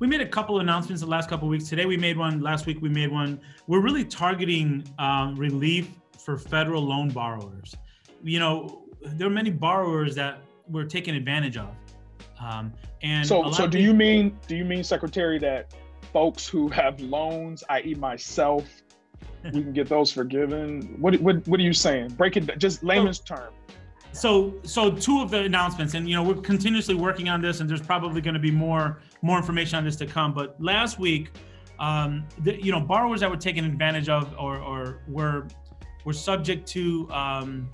We 0.00 0.06
made 0.06 0.22
a 0.22 0.28
couple 0.28 0.56
of 0.56 0.62
announcements 0.62 1.02
the 1.02 1.08
last 1.08 1.28
couple 1.28 1.46
of 1.46 1.50
weeks. 1.50 1.68
Today 1.68 1.84
we 1.84 1.96
made 1.96 2.16
one. 2.16 2.40
Last 2.40 2.66
week 2.66 2.80
we 2.80 2.88
made 2.88 3.12
one. 3.12 3.38
We're 3.66 3.82
really 3.82 4.04
targeting 4.04 4.82
um, 4.98 5.36
relief 5.36 5.90
for 6.18 6.38
federal 6.38 6.82
loan 6.82 7.10
borrowers. 7.10 7.74
You 8.22 8.38
know, 8.38 8.84
there 9.02 9.26
are 9.26 9.30
many 9.30 9.50
borrowers 9.50 10.14
that 10.14 10.38
were 10.68 10.84
taken 10.84 11.14
advantage 11.14 11.58
of. 11.58 11.68
Um, 12.42 12.72
and 13.02 13.26
so, 13.26 13.50
so 13.50 13.66
do 13.66 13.78
you 13.78 13.92
mean 13.92 14.38
do 14.46 14.56
you 14.56 14.64
mean, 14.64 14.82
Secretary, 14.82 15.38
that 15.40 15.74
folks 16.12 16.48
who 16.48 16.68
have 16.68 16.98
loans, 17.00 17.62
i.e., 17.68 17.94
myself, 17.94 18.82
we 19.44 19.50
can 19.50 19.72
get 19.72 19.88
those 19.88 20.10
forgiven? 20.10 20.96
What, 20.98 21.20
what 21.20 21.46
what 21.46 21.60
are 21.60 21.62
you 21.62 21.74
saying? 21.74 22.08
Break 22.10 22.36
it 22.36 22.58
just 22.58 22.82
layman's 22.82 23.22
so, 23.26 23.36
term. 23.36 23.52
So 24.12 24.54
so 24.62 24.90
two 24.90 25.20
of 25.22 25.30
the 25.30 25.40
announcements, 25.40 25.94
and 25.94 26.08
you 26.08 26.14
know 26.14 26.22
we're 26.22 26.34
continuously 26.34 26.94
working 26.94 27.28
on 27.28 27.40
this, 27.40 27.60
and 27.60 27.70
there's 27.70 27.80
probably 27.80 28.20
going 28.20 28.34
to 28.34 28.40
be 28.40 28.50
more 28.50 29.00
more 29.22 29.38
information 29.38 29.78
on 29.78 29.84
this 29.84 29.96
to 29.96 30.06
come. 30.06 30.34
But 30.34 30.60
last 30.60 30.98
week, 30.98 31.30
um, 31.78 32.26
the, 32.40 32.62
you 32.62 32.72
know, 32.72 32.80
borrowers 32.80 33.20
that 33.20 33.30
were 33.30 33.36
taken 33.36 33.64
advantage 33.64 34.08
of 34.08 34.34
or 34.38 34.58
or 34.58 35.02
were 35.08 35.46
were 36.04 36.12
subject 36.12 36.66
to 36.68 37.10
um, 37.10 37.70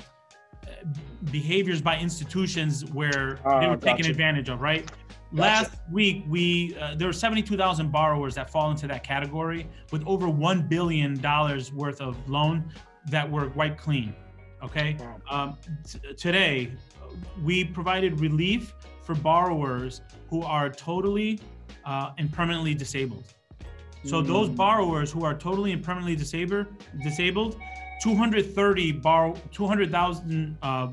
behaviors 1.31 1.81
by 1.81 1.99
institutions 1.99 2.85
where 2.92 3.38
uh, 3.44 3.61
they 3.61 3.68
were 3.68 3.77
taken 3.77 4.07
advantage 4.07 4.49
of, 4.49 4.61
right? 4.61 4.90
Gotcha. 5.35 5.40
Last 5.40 5.72
week, 5.90 6.25
we 6.29 6.77
uh, 6.81 6.94
there 6.94 7.09
were 7.09 7.12
72,000 7.12 7.90
borrowers 7.90 8.35
that 8.37 8.51
fall 8.51 8.70
into 8.70 8.87
that 8.87 9.03
category 9.03 9.68
with 9.90 10.07
over 10.07 10.29
one 10.29 10.68
billion 10.68 11.20
dollars 11.20 11.72
worth 11.72 12.01
of 12.01 12.16
loan 12.29 12.72
that 13.11 13.31
were 13.31 13.49
wiped 13.51 13.79
clean. 13.79 14.14
Okay, 14.66 14.96
um, 15.31 15.57
t- 15.87 16.00
today 16.14 16.72
we 17.44 17.64
provided 17.64 18.20
relief 18.20 18.74
for 19.00 19.14
borrowers 19.14 20.00
who 20.29 20.42
are 20.42 20.68
totally 20.68 21.38
uh, 21.85 22.11
and 22.18 22.33
permanently 22.33 22.74
disabled. 22.74 23.33
So 24.05 24.20
mm. 24.20 24.26
those 24.26 24.48
borrowers 24.48 25.12
who 25.12 25.24
are 25.24 25.35
totally 25.35 25.70
and 25.70 25.85
permanently 25.85 26.16
disabled, 26.16 26.66
disabled, 27.00 27.61
230 28.02 28.90
borrow 28.92 29.35
200,000 29.52 30.59
uh, 30.61 30.88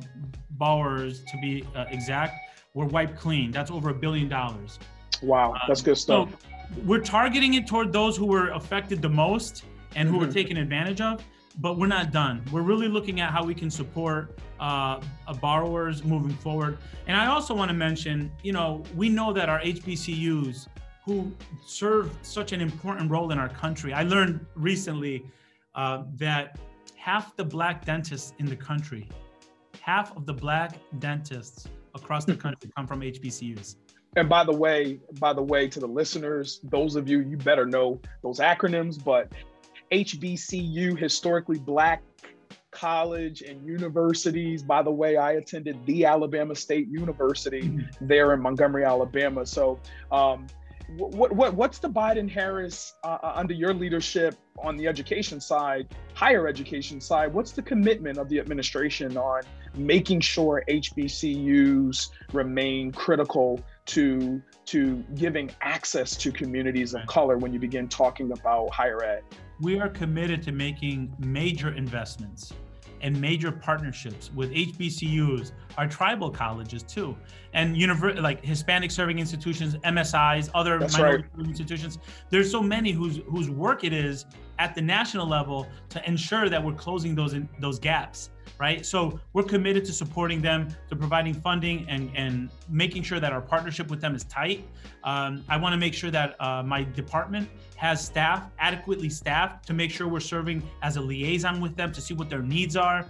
borrowers 0.51 1.23
to 1.23 1.37
be 1.41 1.65
uh, 1.75 1.85
exact 1.89 2.35
were 2.75 2.85
wiped 2.85 3.17
clean. 3.19 3.49
That's 3.49 3.71
over 3.71 3.89
a 3.89 3.93
billion 3.93 4.29
dollars. 4.29 4.77
Wow, 5.23 5.55
that's 5.67 5.81
good 5.81 5.97
stuff. 5.97 6.29
So 6.29 6.37
we're 6.85 7.01
targeting 7.01 7.55
it 7.55 7.65
toward 7.65 7.91
those 7.91 8.15
who 8.15 8.27
were 8.27 8.49
affected 8.51 9.01
the 9.01 9.09
most 9.09 9.63
and 9.95 10.07
who 10.07 10.17
mm-hmm. 10.17 10.27
were 10.27 10.31
taken 10.31 10.57
advantage 10.57 11.01
of, 11.01 11.23
but 11.59 11.77
we're 11.77 11.87
not 11.87 12.11
done. 12.11 12.43
We're 12.51 12.61
really 12.61 12.87
looking 12.87 13.19
at 13.21 13.31
how 13.31 13.43
we 13.43 13.53
can 13.53 13.69
support 13.69 14.39
uh, 14.59 15.01
borrowers 15.41 16.03
moving 16.03 16.33
forward. 16.33 16.77
And 17.07 17.15
I 17.15 17.27
also 17.27 17.53
want 17.53 17.69
to 17.69 17.75
mention, 17.75 18.31
you 18.43 18.53
know, 18.53 18.83
we 18.95 19.09
know 19.09 19.33
that 19.33 19.49
our 19.49 19.59
HBCUs 19.61 20.67
who 21.05 21.31
serve 21.65 22.11
such 22.21 22.53
an 22.53 22.61
important 22.61 23.11
role 23.11 23.31
in 23.31 23.37
our 23.37 23.49
country. 23.49 23.93
I 23.93 24.03
learned 24.03 24.45
recently 24.55 25.25
uh, 25.75 26.03
that 26.15 26.57
half 26.95 27.35
the 27.35 27.43
black 27.43 27.83
dentists 27.83 28.33
in 28.39 28.45
the 28.45 28.55
country, 28.55 29.09
half 29.81 30.15
of 30.15 30.25
the 30.25 30.33
black 30.33 30.77
dentists 30.99 31.67
across 31.93 32.23
the 32.23 32.35
country 32.35 32.71
come 32.75 32.87
from 32.87 33.01
HBCUs. 33.01 33.75
And 34.15 34.29
by 34.29 34.43
the 34.43 34.53
way, 34.53 34.99
by 35.19 35.33
the 35.33 35.41
way, 35.41 35.67
to 35.67 35.79
the 35.79 35.87
listeners, 35.87 36.61
those 36.63 36.95
of 36.95 37.09
you, 37.09 37.19
you 37.19 37.35
better 37.35 37.65
know 37.65 37.99
those 38.21 38.39
acronyms, 38.39 39.03
but 39.03 39.31
HBCU, 39.91 40.97
historically 40.97 41.59
black 41.59 42.01
college 42.71 43.41
and 43.41 43.65
universities. 43.65 44.63
By 44.63 44.81
the 44.81 44.91
way, 44.91 45.17
I 45.17 45.33
attended 45.33 45.85
the 45.85 46.05
Alabama 46.05 46.55
State 46.55 46.87
University 46.89 47.61
mm-hmm. 47.61 48.07
there 48.07 48.33
in 48.33 48.41
Montgomery, 48.41 48.83
Alabama. 48.83 49.45
So 49.45 49.79
um, 50.11 50.47
what, 50.97 51.31
what 51.31 51.53
what's 51.53 51.79
the 51.79 51.89
Biden 51.89 52.29
Harris 52.29 52.93
uh, 53.03 53.17
uh, 53.23 53.33
under 53.35 53.53
your 53.53 53.73
leadership 53.73 54.35
on 54.59 54.77
the 54.77 54.87
education 54.87 55.39
side, 55.39 55.87
higher 56.13 56.47
education 56.47 56.99
side? 56.99 57.33
What's 57.33 57.51
the 57.51 57.61
commitment 57.61 58.17
of 58.17 58.29
the 58.29 58.39
administration 58.39 59.17
on 59.17 59.43
making 59.75 60.19
sure 60.21 60.63
HBCUs 60.67 62.09
remain 62.33 62.91
critical 62.91 63.61
to 63.85 64.41
to 64.65 65.03
giving 65.15 65.51
access 65.61 66.15
to 66.17 66.31
communities 66.31 66.93
of 66.93 67.05
color 67.07 67.37
when 67.37 67.53
you 67.53 67.59
begin 67.59 67.87
talking 67.87 68.31
about 68.31 68.69
higher 68.71 69.03
ed? 69.03 69.23
We 69.61 69.79
are 69.79 69.89
committed 69.89 70.41
to 70.43 70.51
making 70.51 71.15
major 71.19 71.73
investments 71.73 72.53
and 73.01 73.19
major 73.19 73.51
partnerships 73.51 74.31
with 74.33 74.49
HBCUs, 74.51 75.51
our 75.77 75.87
tribal 75.87 76.31
colleges 76.31 76.83
too, 76.83 77.15
and 77.53 77.75
univer- 77.75 78.19
like 78.21 78.43
Hispanic 78.43 78.91
serving 78.91 79.19
institutions, 79.19 79.75
MSIs, 79.83 80.49
other 80.55 80.79
That's 80.79 80.93
minority 80.93 81.25
right. 81.35 81.47
institutions. 81.47 81.99
There's 82.29 82.49
so 82.49 82.63
many 82.63 82.91
whose 82.91 83.17
whose 83.29 83.49
work 83.49 83.83
it 83.83 83.93
is 83.93 84.25
at 84.63 84.73
the 84.73 84.81
national 84.81 85.27
level 85.27 85.67
to 85.89 86.07
ensure 86.07 86.47
that 86.47 86.63
we're 86.63 86.79
closing 86.85 87.13
those 87.13 87.33
in, 87.33 87.49
those 87.59 87.79
gaps 87.79 88.29
right? 88.59 88.85
So 88.85 89.19
we're 89.33 89.43
committed 89.43 89.83
to 89.85 89.93
supporting 89.93 90.39
them, 90.41 90.69
to 90.87 90.95
providing 90.95 91.33
funding 91.33 91.85
and, 91.89 92.11
and 92.15 92.49
making 92.69 93.03
sure 93.03 93.19
that 93.19 93.33
our 93.33 93.41
partnership 93.41 93.89
with 93.89 93.99
them 93.99 94.15
is 94.15 94.23
tight. 94.25 94.67
Um, 95.03 95.43
I 95.49 95.57
want 95.57 95.73
to 95.73 95.77
make 95.77 95.93
sure 95.93 96.11
that 96.11 96.39
uh, 96.39 96.61
my 96.63 96.83
department 96.83 97.49
has 97.77 98.05
staff, 98.05 98.43
adequately 98.59 99.09
staffed, 99.09 99.65
to 99.67 99.73
make 99.73 99.91
sure 99.91 100.07
we're 100.07 100.19
serving 100.19 100.61
as 100.81 100.97
a 100.97 101.01
liaison 101.01 101.61
with 101.61 101.75
them 101.75 101.91
to 101.93 101.99
see 101.99 102.13
what 102.13 102.29
their 102.29 102.43
needs 102.43 102.75
are. 102.77 103.05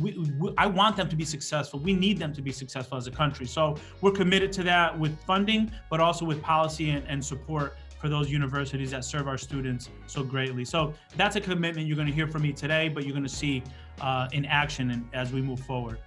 We, 0.00 0.12
we, 0.38 0.52
I 0.58 0.66
want 0.66 0.96
them 0.96 1.08
to 1.08 1.16
be 1.16 1.24
successful. 1.24 1.80
We 1.80 1.94
need 1.94 2.18
them 2.18 2.32
to 2.34 2.42
be 2.42 2.52
successful 2.52 2.98
as 2.98 3.06
a 3.06 3.10
country. 3.10 3.46
So 3.46 3.76
we're 4.02 4.12
committed 4.12 4.52
to 4.52 4.62
that 4.64 4.96
with 4.96 5.18
funding, 5.22 5.72
but 5.90 5.98
also 5.98 6.26
with 6.26 6.42
policy 6.42 6.90
and, 6.90 7.04
and 7.08 7.24
support 7.24 7.74
for 7.98 8.08
those 8.08 8.30
universities 8.30 8.90
that 8.92 9.04
serve 9.04 9.26
our 9.28 9.38
students 9.38 9.90
so 10.06 10.22
greatly. 10.22 10.64
So 10.64 10.94
that's 11.16 11.36
a 11.36 11.40
commitment 11.40 11.86
you're 11.86 11.96
going 11.96 12.08
to 12.08 12.14
hear 12.14 12.28
from 12.28 12.42
me 12.42 12.52
today, 12.52 12.88
but 12.88 13.04
you're 13.04 13.12
going 13.12 13.24
to 13.24 13.28
see 13.28 13.62
uh, 14.00 14.28
in 14.32 14.44
action 14.44 15.08
as 15.12 15.32
we 15.32 15.42
move 15.42 15.60
forward. 15.60 15.98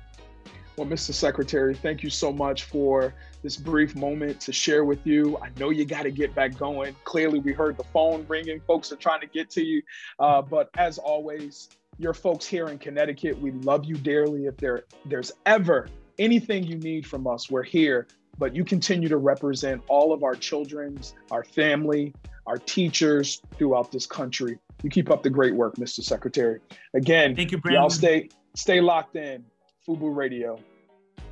Well, 0.78 0.88
Mr. 0.88 1.14
Secretary, 1.14 1.76
thank 1.76 2.02
you 2.02 2.10
so 2.10 2.32
much 2.32 2.64
for 2.64 3.14
this 3.44 3.58
brief 3.58 3.96
moment 3.96 4.40
to 4.42 4.54
share 4.54 4.86
with 4.86 5.06
you. 5.06 5.38
I 5.42 5.50
know 5.60 5.70
you 5.70 5.86
got 5.86 6.04
to 6.04 6.12
get 6.12 6.34
back 6.34 6.58
going. 6.58 6.96
Clearly, 7.04 7.40
we 7.40 7.52
heard 7.52 7.78
the 7.78 7.84
phone 7.84 8.26
ringing. 8.28 8.62
Folks 8.62 8.92
are 8.92 8.96
trying 8.96 9.20
to 9.20 9.28
get 9.28 9.50
to 9.52 9.64
you. 9.64 9.82
Uh, 10.18 10.42
but 10.42 10.70
as 10.78 10.98
always, 10.98 11.70
your 11.98 12.14
folks 12.14 12.46
here 12.46 12.70
in 12.70 12.78
Connecticut, 12.78 13.40
we 13.40 13.52
love 13.52 13.84
you 13.84 13.96
dearly. 13.96 14.46
If 14.46 14.58
there 14.58 14.86
there's 15.06 15.34
ever 15.46 15.90
anything 16.18 16.64
you 16.64 16.78
need 16.78 17.06
from 17.06 17.28
us, 17.28 17.52
we're 17.52 17.64
here 17.64 18.08
but 18.38 18.56
you 18.56 18.64
continue 18.64 19.10
to 19.10 19.18
represent 19.18 19.82
all 19.88 20.14
of 20.14 20.24
our 20.24 20.36
children's, 20.36 21.16
our 21.30 21.44
family, 21.44 22.14
our 22.48 22.58
teachers 22.58 23.42
throughout 23.58 23.92
this 23.92 24.06
country. 24.06 24.58
You 24.84 24.90
keep 24.90 25.12
up 25.12 25.24
the 25.24 25.30
great 25.30 25.54
work, 25.54 25.76
Mr. 25.76 26.04
Secretary. 26.04 26.60
Again, 26.94 27.36
thank 27.36 27.52
you, 27.52 27.60
Brandon. 27.60 27.84
Y'all 27.84 27.90
stay 27.90 28.30
stay 28.56 28.82
locked 28.82 29.16
in. 29.16 29.46
FUBU 29.88 30.16
Radio. 30.16 30.60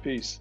Peace. 0.03 0.39